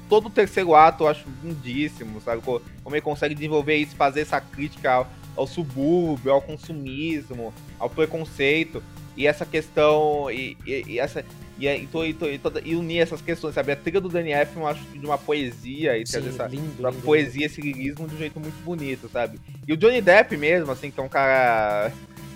[0.09, 2.41] Todo, o terceiro ato eu acho lindíssimo, sabe?
[2.43, 2.63] Como
[2.95, 8.81] ele consegue desenvolver isso, fazer essa crítica ao, ao subúrbio, ao consumismo, ao preconceito,
[9.17, 11.25] e essa questão, e, e, e essa,
[11.59, 11.89] e, e,
[12.33, 13.73] e, toda, e, unir essas questões, sabe?
[13.73, 16.91] A trilha do Danny F, eu acho de uma poesia e Sim, essa lindo, uma
[16.91, 19.41] lindo, poesia, esse lirismo de um jeito muito bonito, sabe?
[19.67, 21.91] E o Johnny Depp mesmo, assim, que é um cara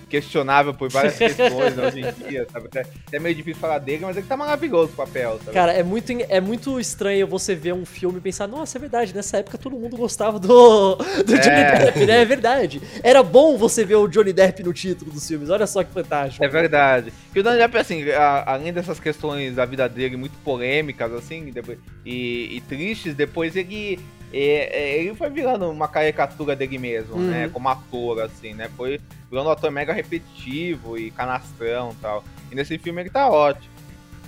[0.09, 2.67] questionável por várias questões hoje em dia, sabe?
[2.67, 5.53] Até, é meio difícil falar dele, mas ele tá maravilhoso o papel, sabe?
[5.53, 9.15] Cara, é muito, é muito estranho você ver um filme e pensar, nossa, é verdade,
[9.15, 11.39] nessa época todo mundo gostava do, do é.
[11.39, 12.23] Johnny Depp, né?
[12.23, 12.83] É verdade.
[13.03, 16.45] Era bom você ver o Johnny Depp no título dos filmes, olha só que fantástico.
[16.45, 17.13] É verdade.
[17.35, 21.53] E o Johnny Depp, assim, a, além dessas questões da vida dele muito polêmicas, assim,
[22.05, 23.99] e, e tristes, depois ele
[24.33, 27.31] é, ele foi virando uma caricatura dele mesmo, uhum.
[27.31, 27.49] né?
[27.53, 28.69] Como ator, assim, né?
[28.77, 29.01] Foi
[29.31, 32.25] virando um ator mega repetitivo e canastrão e tal.
[32.51, 33.76] E nesse filme ele tá ótimo.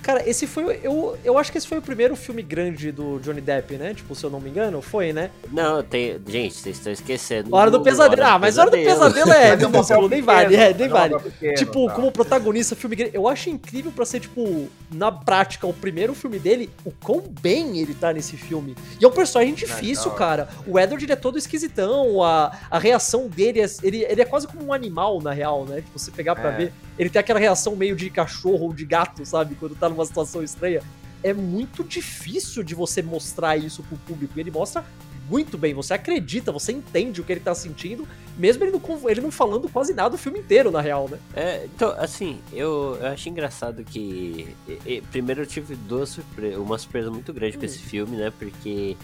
[0.01, 0.79] Cara, esse foi.
[0.83, 3.93] Eu, eu acho que esse foi o primeiro filme grande do Johnny Depp, né?
[3.93, 5.31] Tipo, se eu não me engano, foi, né?
[5.51, 6.19] Não, tem.
[6.27, 7.53] Gente, vocês estão esquecendo.
[7.53, 8.23] Hora do Pesadelo.
[8.23, 10.55] Ah, mas Hora do Pesadelo é minúsculo, nem vale.
[10.55, 11.15] É, nem vale.
[11.57, 11.93] tipo, tá.
[11.93, 13.15] como protagonista, filme grande.
[13.15, 17.79] Eu acho incrível pra ser, tipo, na prática, o primeiro filme dele, o quão bem
[17.79, 18.75] ele tá nesse filme.
[18.99, 20.49] E é um personagem difícil, cara.
[20.65, 23.65] O Edward ele é todo esquisitão, a, a reação dele é.
[23.83, 25.77] Ele, ele é quase como um animal, na real, né?
[25.77, 26.57] Tipo, você pegar pra é.
[26.57, 26.73] ver.
[26.99, 29.55] Ele tem aquela reação meio de cachorro ou de gato, sabe?
[29.55, 30.81] Quando tá numa situação estranha.
[31.23, 34.33] É muito difícil de você mostrar isso pro público.
[34.37, 34.85] E ele mostra
[35.29, 35.73] muito bem.
[35.73, 39.69] Você acredita, você entende o que ele tá sentindo, mesmo ele não, ele não falando
[39.69, 41.19] quase nada o filme inteiro, na real, né?
[41.35, 44.55] É, então, assim, eu, eu acho engraçado que.
[44.67, 47.59] E, e, primeiro eu tive duas surpresas, uma surpresa muito grande hum.
[47.59, 48.31] com esse filme, né?
[48.37, 48.97] Porque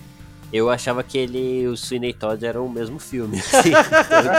[0.55, 3.39] eu achava que ele o Sweeney Todd era o mesmo filme.
[3.39, 3.69] Assim.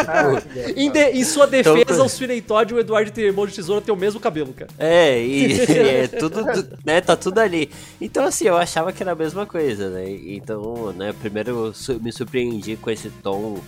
[0.01, 3.47] então, tipo, em, de, em, sua defesa, então, o Sweeney Todd e o Eduardo Irmão
[3.47, 4.71] de Tesoura têm o mesmo cabelo, cara.
[4.79, 6.43] É, e, é tudo,
[6.85, 7.71] né, tá tudo ali.
[8.01, 10.11] Então, assim, eu achava que era a mesma coisa, né?
[10.11, 13.59] Então, né, primeiro eu me surpreendi com esse tom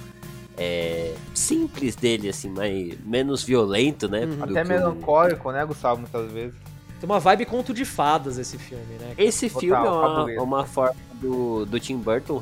[0.57, 4.27] é, simples dele, assim, mais, menos violento, né?
[4.27, 6.68] Hum, até melancólico, né, Gustavo, muitas vezes.
[7.01, 9.15] Tem uma vibe conto de fadas esse filme, né?
[9.17, 12.41] Esse filme é uma, uma forma do, do Tim Burton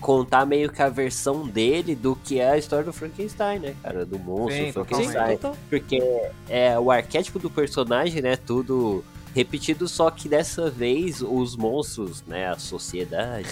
[0.00, 4.04] contar meio que a versão dele do que é a história do Frankenstein, né, cara?
[4.04, 5.38] Do monstro, Sim, Frankenstein.
[5.38, 6.02] Sim, porque
[6.48, 8.36] é o arquétipo do personagem, né?
[8.36, 9.04] Tudo
[9.34, 13.48] repetido, só que dessa vez os monstros, né, a sociedade.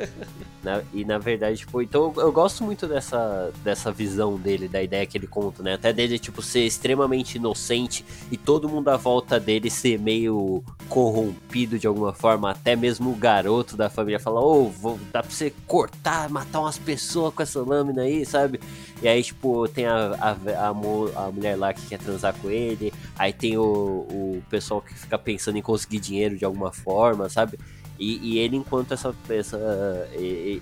[0.62, 4.82] na, e na verdade, tipo, então eu, eu, gosto muito dessa, dessa visão dele, da
[4.82, 5.74] ideia que ele conta, né?
[5.74, 11.78] Até dele, tipo, ser extremamente inocente e todo mundo à volta dele ser meio corrompido
[11.78, 15.52] de alguma forma, até mesmo o garoto da família fala, ô, oh, dá pra você
[15.66, 18.60] cortar, matar umas pessoas com essa lâmina aí, sabe?
[19.02, 22.92] E aí, tipo, tem a, a, a, a mulher lá que quer transar com ele,
[23.18, 27.58] aí tem o, o pessoal que fica pensando em conseguir dinheiro de alguma forma, sabe?
[27.98, 30.08] E, e, ele, enquanto essa, essa,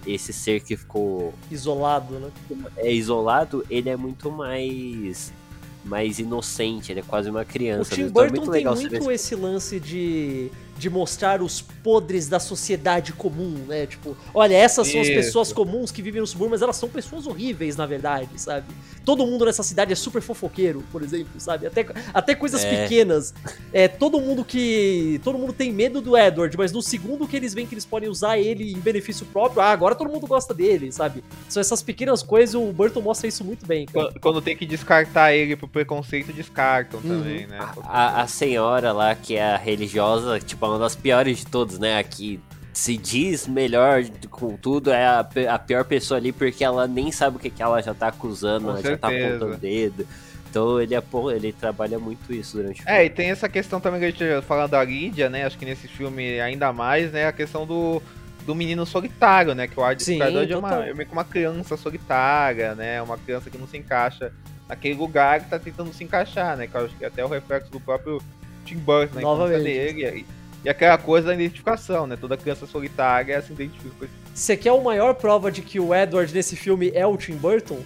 [0.04, 1.32] esse ser que ficou.
[1.48, 2.30] Isolado, né?
[2.76, 5.32] É isolado, ele é muito mais.
[5.84, 7.94] Mais inocente, ele é quase uma criança.
[7.94, 11.60] O Tim então é Burton é muito tem muito esse lance de de mostrar os
[11.60, 13.86] podres da sociedade comum, né?
[13.86, 15.16] Tipo, olha, essas são as Isso.
[15.16, 18.66] pessoas comuns que vivem no subúrbio, mas elas são pessoas horríveis, na verdade, sabe?
[19.04, 21.66] Todo mundo nessa cidade é super fofoqueiro, por exemplo, sabe?
[21.66, 22.82] Até, até coisas É.
[22.82, 23.34] pequenas.
[23.72, 25.20] É, todo mundo que.
[25.24, 28.08] Todo mundo tem medo do Edward, mas no segundo que eles veem que eles podem
[28.08, 31.24] usar ele em benefício próprio, ah, agora todo mundo gosta dele, sabe?
[31.48, 34.06] São essas pequenas coisas, o Burton mostra isso muito bem, cara.
[34.08, 37.08] Quando, quando tem que descartar ele pro preconceito, descartam Uhum.
[37.18, 37.58] também, né?
[37.84, 41.98] A, a senhora lá, que é a religiosa, tipo, uma das piores de todos, né?
[41.98, 42.40] A que
[42.72, 47.36] se diz melhor com tudo, é a, a pior pessoa ali, porque ela nem sabe
[47.36, 50.06] o que, que ela já tá acusando, Com ela já tá apontando o dedo.
[50.50, 54.00] Então ele, apo- ele trabalha muito isso durante o É, e tem essa questão também
[54.00, 55.44] que a gente falando da Lídia, né?
[55.44, 57.26] Acho que nesse filme ainda mais, né?
[57.26, 58.00] A questão do,
[58.46, 59.66] do menino solitário, né?
[59.66, 63.02] Que o Ard Edward é, uma, é meio que uma criança solitária, né?
[63.02, 64.32] Uma criança que não se encaixa
[64.68, 66.66] naquele lugar que tá tentando se encaixar, né?
[66.66, 68.22] Que eu acho que até é o reflexo do próprio
[68.64, 69.64] Tim Burton infância Novamente.
[69.64, 70.26] dele.
[70.64, 72.16] E, e aquela coisa da identificação, né?
[72.16, 75.94] Toda criança solitária se identifica com esse Você quer a maior prova de que o
[75.94, 77.80] Edward nesse filme é o Tim Burton?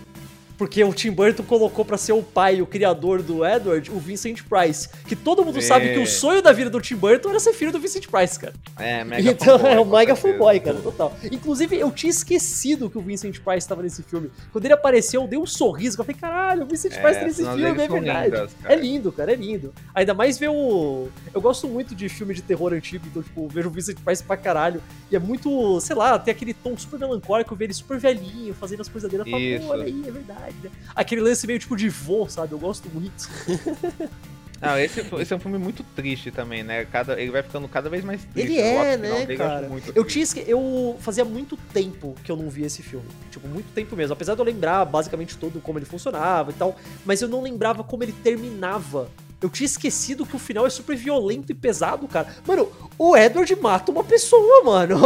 [0.62, 4.42] Porque o Tim Burton colocou pra ser o pai, o criador do Edward, o Vincent
[4.48, 4.88] Price.
[5.08, 5.60] Que todo mundo É.
[5.60, 8.38] sabe que o sonho da vida do Tim Burton era ser filho do Vincent Price,
[8.38, 8.54] cara.
[8.78, 11.16] É, mega então fanboy, é o mega fanboy, cara, total.
[11.32, 14.30] Inclusive, eu tinha esquecido que o Vincent Price estava nesse filme.
[14.52, 16.00] Quando ele apareceu, eu dei um sorriso.
[16.00, 18.24] Eu falei, caralho, o Vincent É, Price tá nesse filme, é verdade.
[18.30, 19.74] lindas, é lindo, cara, é lindo.
[19.92, 21.08] Ainda mais ver o.
[21.34, 24.36] Eu gosto muito de filme de terror antigo, então, tipo, vejo o Vincent Price pra
[24.36, 24.80] caralho.
[25.10, 28.80] E é muito, sei lá, tem aquele tom super melancólico, ver ele super velhinho, fazendo
[28.82, 29.24] as coisas dele.
[29.24, 30.51] Eu falo, olha aí, é verdade?
[30.94, 32.52] Aquele lance meio tipo de vô, sabe?
[32.52, 33.28] Eu gosto muito.
[34.62, 36.84] Não, esse, esse é um filme muito triste também, né?
[36.84, 38.52] Cada, ele vai ficando cada vez mais triste.
[38.52, 39.70] Ele Eu é, né, dele, eu cara?
[39.92, 40.34] Eu triste.
[40.34, 40.44] tinha.
[40.46, 43.08] Eu fazia muito tempo que eu não via esse filme.
[43.28, 44.12] Tipo, muito tempo mesmo.
[44.12, 47.82] Apesar de eu lembrar basicamente todo como ele funcionava e tal, mas eu não lembrava
[47.82, 49.10] como ele terminava.
[49.42, 52.34] Eu tinha esquecido que o final é super violento e pesado, cara.
[52.46, 54.96] Mano, o Edward mata uma pessoa, mano.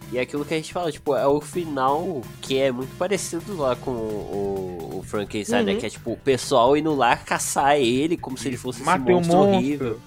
[0.12, 3.56] E é aquilo que a gente fala, tipo, é o final que é muito parecido
[3.56, 5.72] lá com o, o Frankenstein, né?
[5.74, 5.78] Uhum.
[5.78, 9.14] Que é tipo, o pessoal indo lá caçar ele como se ele fosse esse Matei
[9.14, 9.56] um monstro monstro.
[9.56, 10.00] horrível.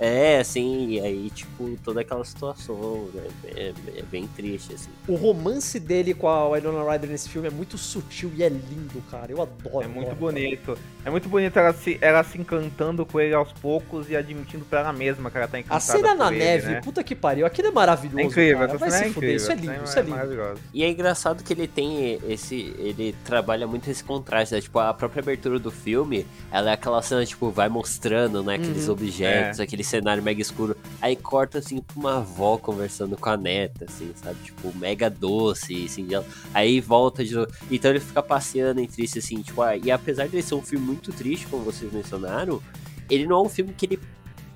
[0.00, 3.22] É, assim, e aí, tipo, toda aquela situação, né?
[3.56, 4.88] É, é bem triste, assim.
[5.08, 9.02] o romance dele com a Winona Ryder nesse filme é muito sutil e é lindo,
[9.10, 9.32] cara.
[9.32, 9.84] Eu adoro.
[9.84, 10.16] É muito adoro.
[10.32, 10.78] bonito.
[11.04, 14.80] É muito bonito ela se, ela se encantando com ele aos poucos e admitindo pra
[14.80, 16.80] ela mesma que ela tá encantada A cena na ele, neve, né?
[16.82, 17.46] puta que pariu.
[17.46, 18.20] Aquilo é maravilhoso.
[18.20, 18.78] É incrível, cara.
[18.78, 19.10] Vai se é fuder.
[19.10, 19.36] incrível.
[19.36, 20.10] Isso é lindo, isso é lindo.
[20.16, 20.60] maravilhosa.
[20.72, 22.74] E é engraçado que ele tem esse.
[22.78, 24.60] Ele trabalha muito esse contraste, né?
[24.60, 28.54] Tipo, a própria abertura do filme, ela é aquela cena, tipo, vai mostrando, né?
[28.54, 28.92] Aqueles Uhum.
[28.94, 29.62] objetos, É.
[29.88, 30.76] cenário mega escuro.
[31.00, 34.36] Aí corta, assim, pra uma avó conversando com a neta, assim, sabe?
[34.44, 36.06] Tipo, mega doce, assim.
[36.54, 37.50] Aí volta de novo.
[37.70, 40.84] Então ele fica passeando entre isso, assim, tipo, ah, e apesar de ser um filme
[40.86, 42.62] muito triste, como vocês mencionaram,
[43.10, 43.98] ele não é um filme que ele.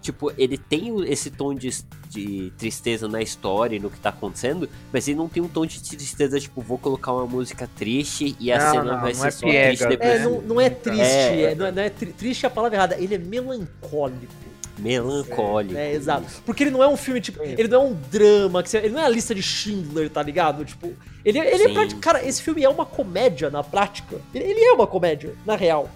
[0.01, 1.71] Tipo, ele tem esse tom de,
[2.09, 5.65] de tristeza na história e no que tá acontecendo, mas ele não tem um tom
[5.65, 9.21] de tristeza, tipo, vou colocar uma música triste e a Não, cena não, vai não
[9.21, 10.11] ser é só piegas, triste depois.
[10.11, 11.53] É, não, não é triste, É.
[11.53, 14.35] é, não é, não é tri- triste é a palavra errada, ele é melancólico.
[14.83, 15.77] Melancólico.
[15.79, 16.25] É, exato.
[16.45, 18.91] Porque ele não é um filme, tipo, ele não é um drama, que você- ele
[18.91, 20.65] não é a lista de Schindler, tá ligado?
[20.65, 20.93] Tipo,
[21.25, 21.75] ele, ele é Sim.
[21.75, 22.01] prático.
[22.01, 24.17] Cara, esse filme é uma comédia na prática.
[24.35, 25.89] Ele, ele é uma comédia, na real.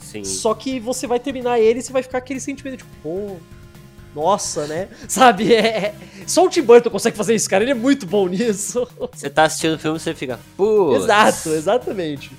[0.00, 0.24] Sim.
[0.24, 3.36] Só que você vai terminar ele e você vai ficar aquele sentimento, tipo, pô.
[4.14, 4.88] Nossa, né?
[5.06, 5.54] Sabe?
[5.54, 5.94] É,
[6.26, 7.62] só o Tim Burton consegue fazer isso, cara.
[7.62, 8.88] Ele é muito bom nisso.
[9.12, 11.04] Você tá assistindo o filme você fica, putz.
[11.04, 12.32] Exato, exatamente.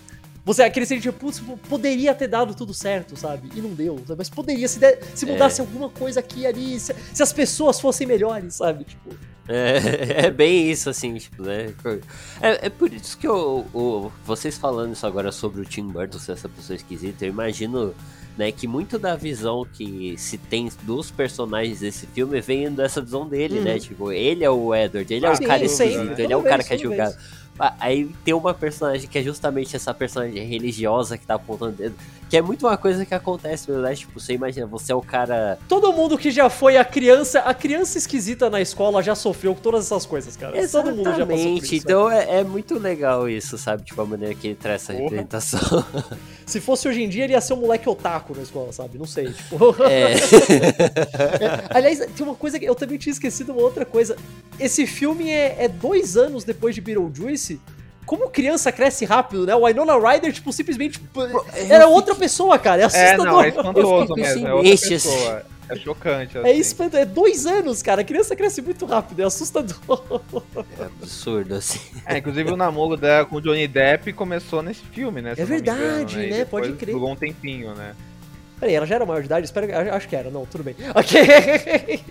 [0.43, 1.39] Você aquele sentimento, putz,
[1.69, 3.49] poderia ter dado tudo certo, sabe?
[3.55, 4.15] E não deu, sabe?
[4.17, 7.79] Mas poderia, se, der- se mudasse alguma coisa aqui e ali, se, se as pessoas
[7.79, 8.83] fossem melhores, sabe?
[8.85, 9.11] Tipo,
[9.47, 11.73] É, é bem isso, assim, tipo, né?
[12.41, 16.17] É, é por isso que eu, o- vocês falando isso agora sobre o Tim Burton
[16.17, 17.93] ser essa pessoa esquisita, eu imagino
[18.37, 23.27] né, que muito da visão que se tem dos personagens desse filme vem dessa visão
[23.27, 23.63] dele, Uhum.
[23.65, 23.77] né?
[23.77, 26.41] Tipo, ele é o Edward, ele é Ah, o sim, cara esquisito, ele é o
[26.41, 27.15] cara que é julgado.
[27.79, 31.95] Aí tem uma personagem que é justamente essa personagem religiosa que tá apontando o dedo,
[32.31, 33.93] que é muito uma coisa que acontece, né?
[33.93, 37.53] Tipo, você imagina, você é o cara todo mundo que já foi a criança, a
[37.53, 40.53] criança esquisita na escola já sofreu com todas essas coisas, cara.
[40.69, 41.75] Todo mundo já passou por Exatamente, isso.
[41.75, 43.83] então é, é muito legal isso, sabe?
[43.83, 45.03] Tipo, a maneira que ele traz essa Porra.
[45.03, 45.85] representação.
[46.47, 48.97] Se fosse hoje em dia, ele ia ser um moleque otaku na escola, sabe?
[48.97, 49.75] Não sei, tipo.
[49.83, 50.15] É.
[51.41, 54.15] É, aliás, tem uma coisa que eu também tinha esquecido, uma outra coisa.
[54.57, 57.59] Esse filme é, é dois anos depois de Beetlejuice.
[58.11, 59.55] Como criança cresce rápido, né?
[59.55, 60.99] O Winona Ryder, tipo, simplesmente.
[61.69, 62.81] Era outra pessoa, cara.
[62.81, 63.25] É É, assustador.
[63.25, 64.47] não, é espantoso mesmo.
[64.47, 65.45] É outra mente, pessoa.
[65.69, 66.37] É chocante.
[66.37, 66.59] É assim.
[66.59, 68.01] isso, é dois anos, cara.
[68.01, 69.77] A criança cresce muito rápido, é assustador.
[70.77, 71.79] É absurdo, assim.
[72.05, 75.31] É, inclusive o namoro dela com o Johnny Depp começou nesse filme, né?
[75.37, 76.43] É me engano, verdade, E né?
[76.43, 76.93] Pode crer.
[76.93, 77.95] Durou um tempinho, né?
[78.61, 79.43] Peraí, ela já era maior de idade?
[79.43, 80.75] Espero, acho que era, não, tudo bem.
[80.93, 82.03] Ok.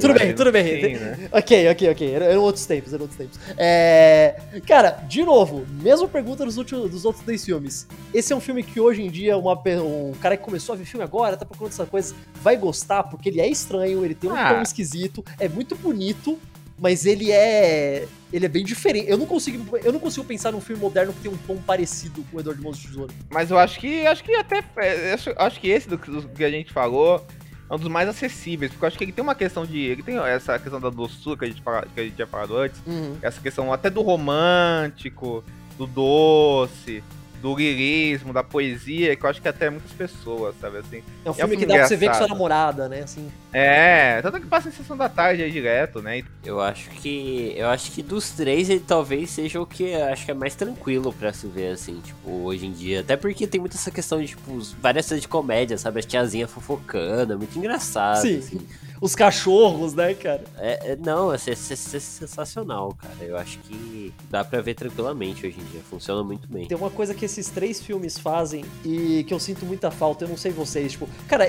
[0.00, 0.80] tudo bem, tudo bem.
[0.80, 1.28] Sim, né?
[1.30, 2.14] Ok, ok, ok.
[2.14, 3.38] Eram, outros tempos, eram outros tempos.
[3.58, 4.36] É...
[4.66, 7.86] Cara, de novo, mesma pergunta dos, últimos, dos outros dois filmes.
[8.14, 10.86] Esse é um filme que hoje em dia uma, um cara que começou a ver
[10.86, 14.34] filme agora, tá procurando essa coisa, vai gostar, porque ele é estranho, ele tem um
[14.34, 14.54] Ah.
[14.54, 16.38] tom esquisito, é muito bonito,
[16.82, 18.08] mas ele é.
[18.32, 19.08] Ele é bem diferente.
[19.08, 19.78] Eu não consigo.
[19.78, 22.60] Eu não consigo pensar num filme moderno que tem um tom parecido com o Edward
[22.60, 23.14] Mãos de Tesouro.
[23.30, 26.44] Mas eu acho que acho que até é, acho, acho que esse do, do que
[26.44, 27.24] a gente falou
[27.70, 30.02] é um dos mais acessíveis, porque eu acho que ele tem uma questão de ele
[30.02, 32.82] tem essa questão da doçura que a gente que a gente tinha falado antes,
[33.22, 35.44] essa questão até do romântico,
[35.78, 37.04] do doce,
[37.40, 41.02] do lirismo, da poesia, que eu acho que até muitas pessoas, sabe assim.
[41.24, 42.28] É um filme filme que dá pra você ver com sua engraçado.
[42.28, 43.02] namorada, né?
[43.02, 43.30] Assim.
[43.52, 46.20] É, tanto que passa em sessão da tarde aí direto, né?
[46.20, 47.52] E- Eu acho que.
[47.56, 51.12] Eu acho que dos três ele talvez seja o que acho que é mais tranquilo
[51.12, 53.00] pra se ver, assim, tipo, hoje em dia.
[53.00, 55.98] Até porque tem muito essa questão de, tipo, várias cenas de comédia, sabe?
[56.00, 58.22] As tiazinhas fofocando, é muito engraçado.
[58.22, 58.38] Sim.
[58.38, 58.60] assim.
[59.00, 60.44] Os cachorros, né, cara?
[60.58, 63.14] É, é- não, é, se- se- se- sensacional, cara.
[63.20, 65.80] Eu acho que dá pra ver tranquilamente hoje em dia.
[65.90, 66.66] Funciona muito bem.
[66.68, 70.28] Tem uma coisa que esses três filmes fazem e que eu sinto muita falta, eu
[70.28, 71.44] não sei vocês, tipo, cara,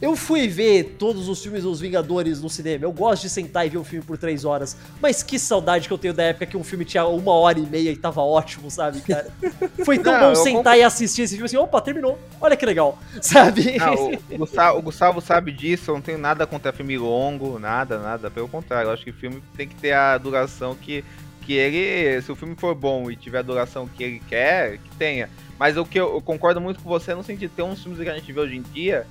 [0.00, 2.84] eu- fui ver todos os filmes dos Vingadores no cinema.
[2.84, 5.92] Eu gosto de sentar e ver um filme por três horas, mas que saudade que
[5.94, 8.70] eu tenho da época que um filme tinha uma hora e meia e tava ótimo,
[8.70, 9.28] sabe, cara?
[9.84, 12.18] Foi tão Não, bom sentar e assistir esse filme assim, opa, terminou.
[12.40, 13.76] Olha que legal, sabe?
[13.80, 17.98] Ah, o, Gustavo, o Gustavo sabe disso, eu não tenho nada contra filme longo, nada,
[17.98, 18.30] nada.
[18.30, 21.04] Pelo contrário, eu acho que o filme tem que ter a duração que,
[21.42, 22.20] que ele.
[22.22, 25.28] Se o filme for bom e tiver a duração que ele quer, que tenha.
[25.58, 28.00] Mas o que eu, eu concordo muito com você no sentido de ter uns filmes
[28.00, 29.06] que a gente vê hoje em dia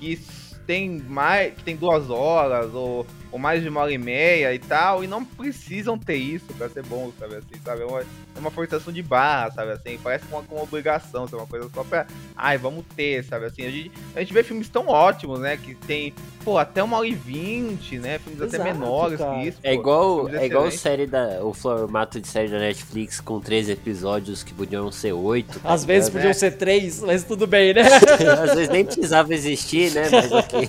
[0.00, 0.18] que
[0.66, 1.54] tem mais.
[1.54, 5.06] que tem duas horas ou, ou mais de uma hora e meia e tal, e
[5.06, 7.82] não precisam ter isso pra ser bom, sabe assim, sabe?
[7.82, 8.04] É
[8.40, 9.98] uma forçação de barra, sabe assim?
[10.02, 11.42] Parece uma, uma obrigação, sabe?
[11.42, 12.06] Uma coisa só pra.
[12.36, 13.62] Ai, vamos ter, sabe assim?
[13.66, 15.56] A gente, a gente vê filmes tão ótimos, né?
[15.56, 16.12] Que tem,
[16.44, 18.18] pô, até uma hora e vinte, né?
[18.18, 19.38] Filmes até Exato, menores cara.
[19.40, 19.58] que isso.
[19.62, 21.44] É pô, igual, filmes é igual série da.
[21.44, 25.58] O formato de série da Netflix com três episódios que podiam ser oito.
[25.60, 27.82] tá Às vezes podiam ser três, mas tudo bem, né?
[28.42, 30.08] Às vezes nem precisava existir, né?
[30.20, 30.68] Mas ok.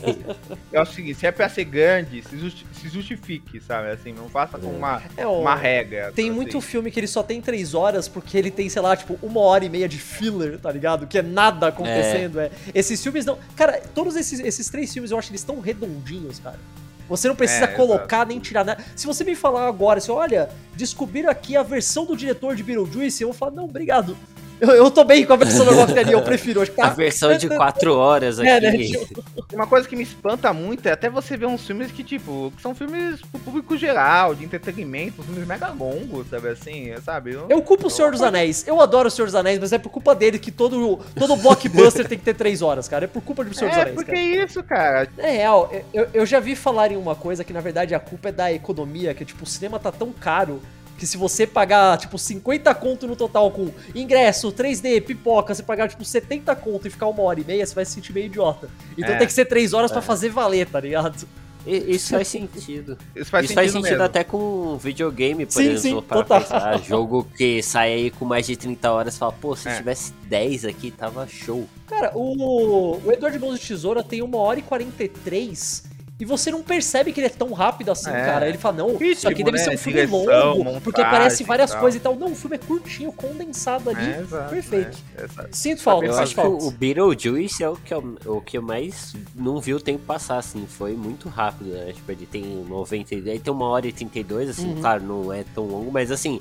[0.71, 3.89] Eu acho o seguinte, se é pra ser grande, se, justi- se justifique, sabe?
[3.91, 6.11] Assim, não faça com uma, É, ó, uma regra.
[6.13, 6.35] Tem assim.
[6.35, 9.39] muito filme que ele só tem três horas porque ele tem, sei lá, tipo, uma
[9.41, 11.07] hora e meia de filler, tá ligado?
[11.07, 12.39] Que é nada acontecendo.
[12.39, 12.51] É.
[12.73, 13.37] Esses filmes não.
[13.55, 16.59] Cara, todos esses, esses três filmes eu acho que eles estão redondinhos, cara.
[17.07, 18.83] Você não precisa É, colocar nem tirar nada.
[18.95, 23.21] Se você me falar agora, assim, olha, descobriram aqui a versão do diretor de Beetlejuice,
[23.21, 24.15] eu vou falar, não, obrigado.
[24.61, 26.61] Eu, eu tô bem com a versão normal que tem ali, eu prefiro.
[26.61, 26.93] Acho que A tá.
[26.93, 28.47] versão de quatro horas aqui.
[28.47, 31.91] É, né, tipo, Uma coisa que me espanta muito é até você ver uns filmes
[31.91, 36.93] que, tipo, que são filmes pro público geral, de entretenimento, filmes mega longos, sabe assim,
[37.03, 37.33] sabe?
[37.33, 38.63] Eu- Eu culpo o Senhor dos Anéis.
[38.67, 42.07] Eu adoro o Senhor dos Anéis, mas é por culpa dele que todo, todo blockbuster
[42.07, 43.05] tem que ter três horas, cara.
[43.05, 43.95] É por culpa do Senhor dos É, Anéis.
[43.95, 44.21] porque cara.
[44.23, 45.07] é isso, cara.
[45.17, 48.31] É real, eu, eu já vi falarem uma coisa que na verdade a culpa é
[48.31, 50.61] da economia, que tipo, o cinema tá tão caro
[51.01, 55.89] que se você pagar, tipo, 50 conto no total com ingresso, 3D, pipoca, você pagar,
[55.89, 58.69] tipo, 70 conto e ficar uma hora e meia, você vai se sentir meio idiota.
[58.95, 59.17] Então É.
[59.17, 61.25] tem que ser 3 horas pra fazer valer, tá ligado?
[61.65, 62.97] Isso faz sentido.
[63.15, 66.01] Isso faz Isso sentido, faz sentido até com videogame, por Sim, exemplo.
[66.01, 66.39] sim, para total.
[66.41, 66.79] pensar.
[66.83, 69.77] Jogo que sai aí com mais de 30 horas, fala, pô, se É.
[69.77, 71.67] tivesse 10 aqui, tava show.
[71.87, 75.83] Cara, o, o Eduardo Mãos de Tesoura tem uma hora e 43
[76.21, 78.25] e você não percebe que ele é tão rápido assim, É.
[78.25, 78.47] cara.
[78.47, 79.63] Ele fala, não, isso aqui deve né?
[79.63, 82.15] ser um filme Direção, longo, montagem porque aparece várias coisas e tal.
[82.15, 84.05] Não, o filme é curtinho, condensado ali.
[84.11, 84.97] É, exato, Perfeito.
[85.15, 85.25] né?
[85.25, 86.63] Essa- Sinto falta, Eu acho que falta.
[86.63, 90.37] o Beetlejuice é o que eu, o que eu mais não vi o tempo passar,
[90.37, 90.67] assim.
[90.67, 91.91] Foi muito rápido, né?
[91.91, 93.15] Tipo, ele tem 90...
[93.15, 94.75] Ele tem uma hora e 32, assim.
[94.75, 94.79] Uhum.
[94.79, 96.39] Claro, não é tão longo, mas assim...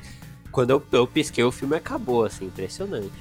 [0.52, 2.44] Quando eu, eu pisquei, o filme acabou, assim.
[2.46, 3.12] Impressionante.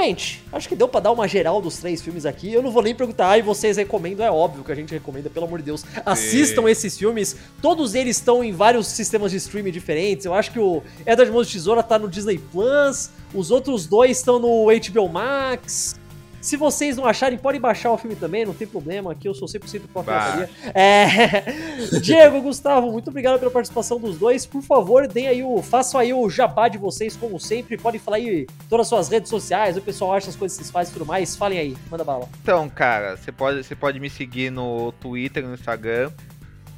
[0.00, 2.52] Gente, acho que deu pra dar uma geral dos três filmes aqui.
[2.52, 4.24] Eu não vou nem perguntar, ai, vocês recomendam?
[4.24, 5.84] É óbvio que a gente recomenda, pelo amor de Deus.
[6.06, 7.36] Assistam esses filmes.
[7.60, 10.24] Todos eles estão em vários sistemas de streaming diferentes.
[10.24, 13.10] Eu acho que o Edward Mãos de Tesoura tá no Disney Plus.
[13.34, 15.98] Os outros dois estão no HBO Max.
[16.40, 19.12] Se vocês não acharem, podem baixar o filme também, não tem problema.
[19.12, 20.48] Aqui eu sou 100% pró-pirataria.
[20.74, 21.42] É...
[22.00, 24.46] Diego, Gustavo, muito obrigado pela participação dos dois.
[24.46, 27.76] Por favor, deem aí o, façam aí o jabá de vocês, como sempre.
[27.76, 30.70] Podem falar aí todas as suas redes sociais, o pessoal acha as coisas que vocês
[30.72, 31.34] fazem e tudo mais.
[31.34, 32.28] Falem aí, manda bala.
[32.42, 36.10] Então, cara, você pode, você pode me seguir no Twitter, no Instagram.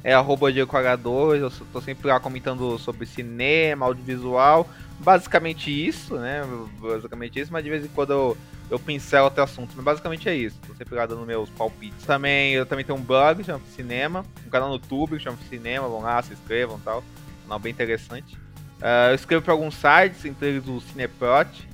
[0.03, 4.67] É arroba Diego Quadrador, eu sou- tô sempre lá comentando sobre cinema, audiovisual.
[4.99, 6.41] Basicamente isso, né?
[6.79, 8.37] Basicamente isso, mas de vez em quando eu,
[8.71, 9.75] eu pincelo até assuntos.
[9.75, 10.57] Mas basicamente é isso.
[10.65, 12.05] Tô sempre lá dando meus palpites.
[12.05, 14.25] Também, eu também tenho um blog, chama Cinema.
[14.47, 15.87] Um canal no YouTube que chama Cinema.
[15.87, 16.99] Vão lá, se inscrevam e tal.
[16.99, 18.37] Um canal bem interessante.
[18.81, 21.67] Ah, eu escrevo para alguns sites, entre eles o Cineprot.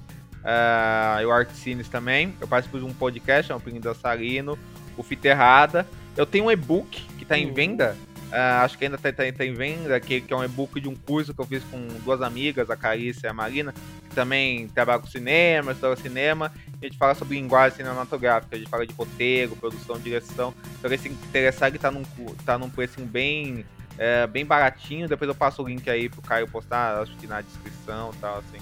[0.43, 2.33] uh, e o Art Cines também.
[2.41, 4.57] Eu participo de um podcast, um Pinguim Dançarino,
[4.97, 5.87] o Fita Errada.
[6.15, 7.95] Eu tenho um e-book que tá em venda,
[8.29, 10.89] uh, acho que ainda tá, tá, tá em venda, que, que, é um e-book de
[10.89, 13.73] um curso que eu fiz com duas amigas, a Carícia e a Marina,
[14.17, 16.51] também trabalham com cinema, história cinema.
[16.81, 20.55] A gente fala sobre linguagem cinematográfica, a gente fala de roteiro, produção, direção.
[20.79, 22.03] Então, se interessar, ele tá num,
[22.43, 23.63] tá num preço bem
[23.95, 25.07] é, bem baratinho.
[25.07, 28.39] Depois eu passo o link aí pro Caio postar, acho que na descrição e tal,
[28.39, 28.57] assim.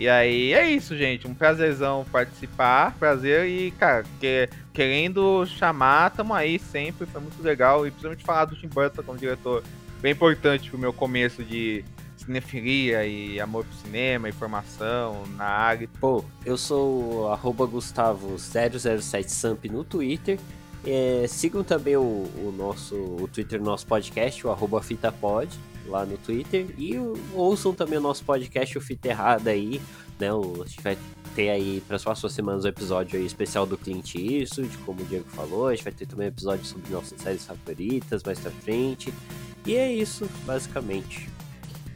[0.00, 1.28] E aí é isso, gente.
[1.28, 2.94] Um prazerzão participar.
[2.98, 7.06] Prazer e, cara, que, querendo chamar, tamo aí sempre.
[7.06, 7.86] Foi muito legal.
[7.86, 9.62] E principalmente falar do Tim Burton como diretor.
[10.00, 11.84] Bem importante pro meu começo de
[12.26, 15.88] cinefilia e amor pro cinema, informação na área.
[16.00, 20.40] Pô, eu sou Gustavo007samp no Twitter.
[20.84, 25.50] É, sigam também o, o, nosso o Twitter do nosso podcast, o arroba FitaPod,
[25.86, 26.66] lá no Twitter.
[26.78, 26.94] E
[27.32, 29.80] ouçam também o nosso podcast, o Fita Errada aí,
[30.18, 30.32] né?
[30.32, 30.98] O, a gente vai
[31.34, 35.02] ter aí para as próximas semanas o um episódio aí especial do Clint Eastwood, como
[35.02, 35.68] o Diego falou.
[35.68, 39.12] A gente vai ter também um episódio sobre nossas séries favoritas mais pra frente.
[39.66, 41.28] E é isso, basicamente.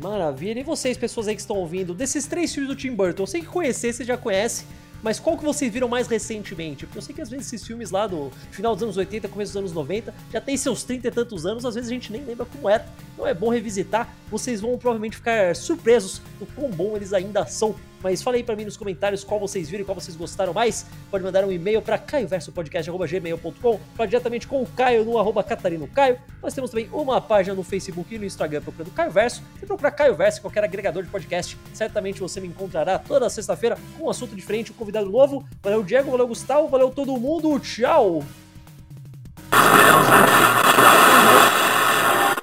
[0.00, 0.60] Maravilha.
[0.60, 3.40] E vocês, pessoas aí que estão ouvindo, desses três filmes do Tim Burton, eu sei
[3.40, 4.64] que conhecer, você já conhece.
[5.02, 6.84] Mas qual que vocês viram mais recentemente?
[6.84, 9.52] Porque eu sei que às vezes esses filmes lá do final dos anos 80, começo
[9.52, 12.22] dos anos 90, já tem seus 30 e tantos anos, às vezes a gente nem
[12.22, 12.86] lembra como era.
[13.14, 17.74] Então é bom revisitar, vocês vão provavelmente ficar surpresos do quão bom eles ainda são.
[18.02, 20.86] Mas fala aí pra mim nos comentários qual vocês viram e qual vocês gostaram mais.
[21.10, 26.18] Pode mandar um e-mail para caioversopodcast.gmail.com Fala diretamente com o Caio no arroba Catarino Caio.
[26.42, 29.42] Nós temos também uma página no Facebook e no Instagram procurando Caio Verso.
[29.58, 34.06] Se procurar Caio Verso, qualquer agregador de podcast, certamente você me encontrará toda sexta-feira com
[34.06, 35.44] um assunto diferente, um convidado novo.
[35.62, 37.58] Valeu, Diego, valeu, Gustavo, valeu todo mundo.
[37.60, 38.22] Tchau!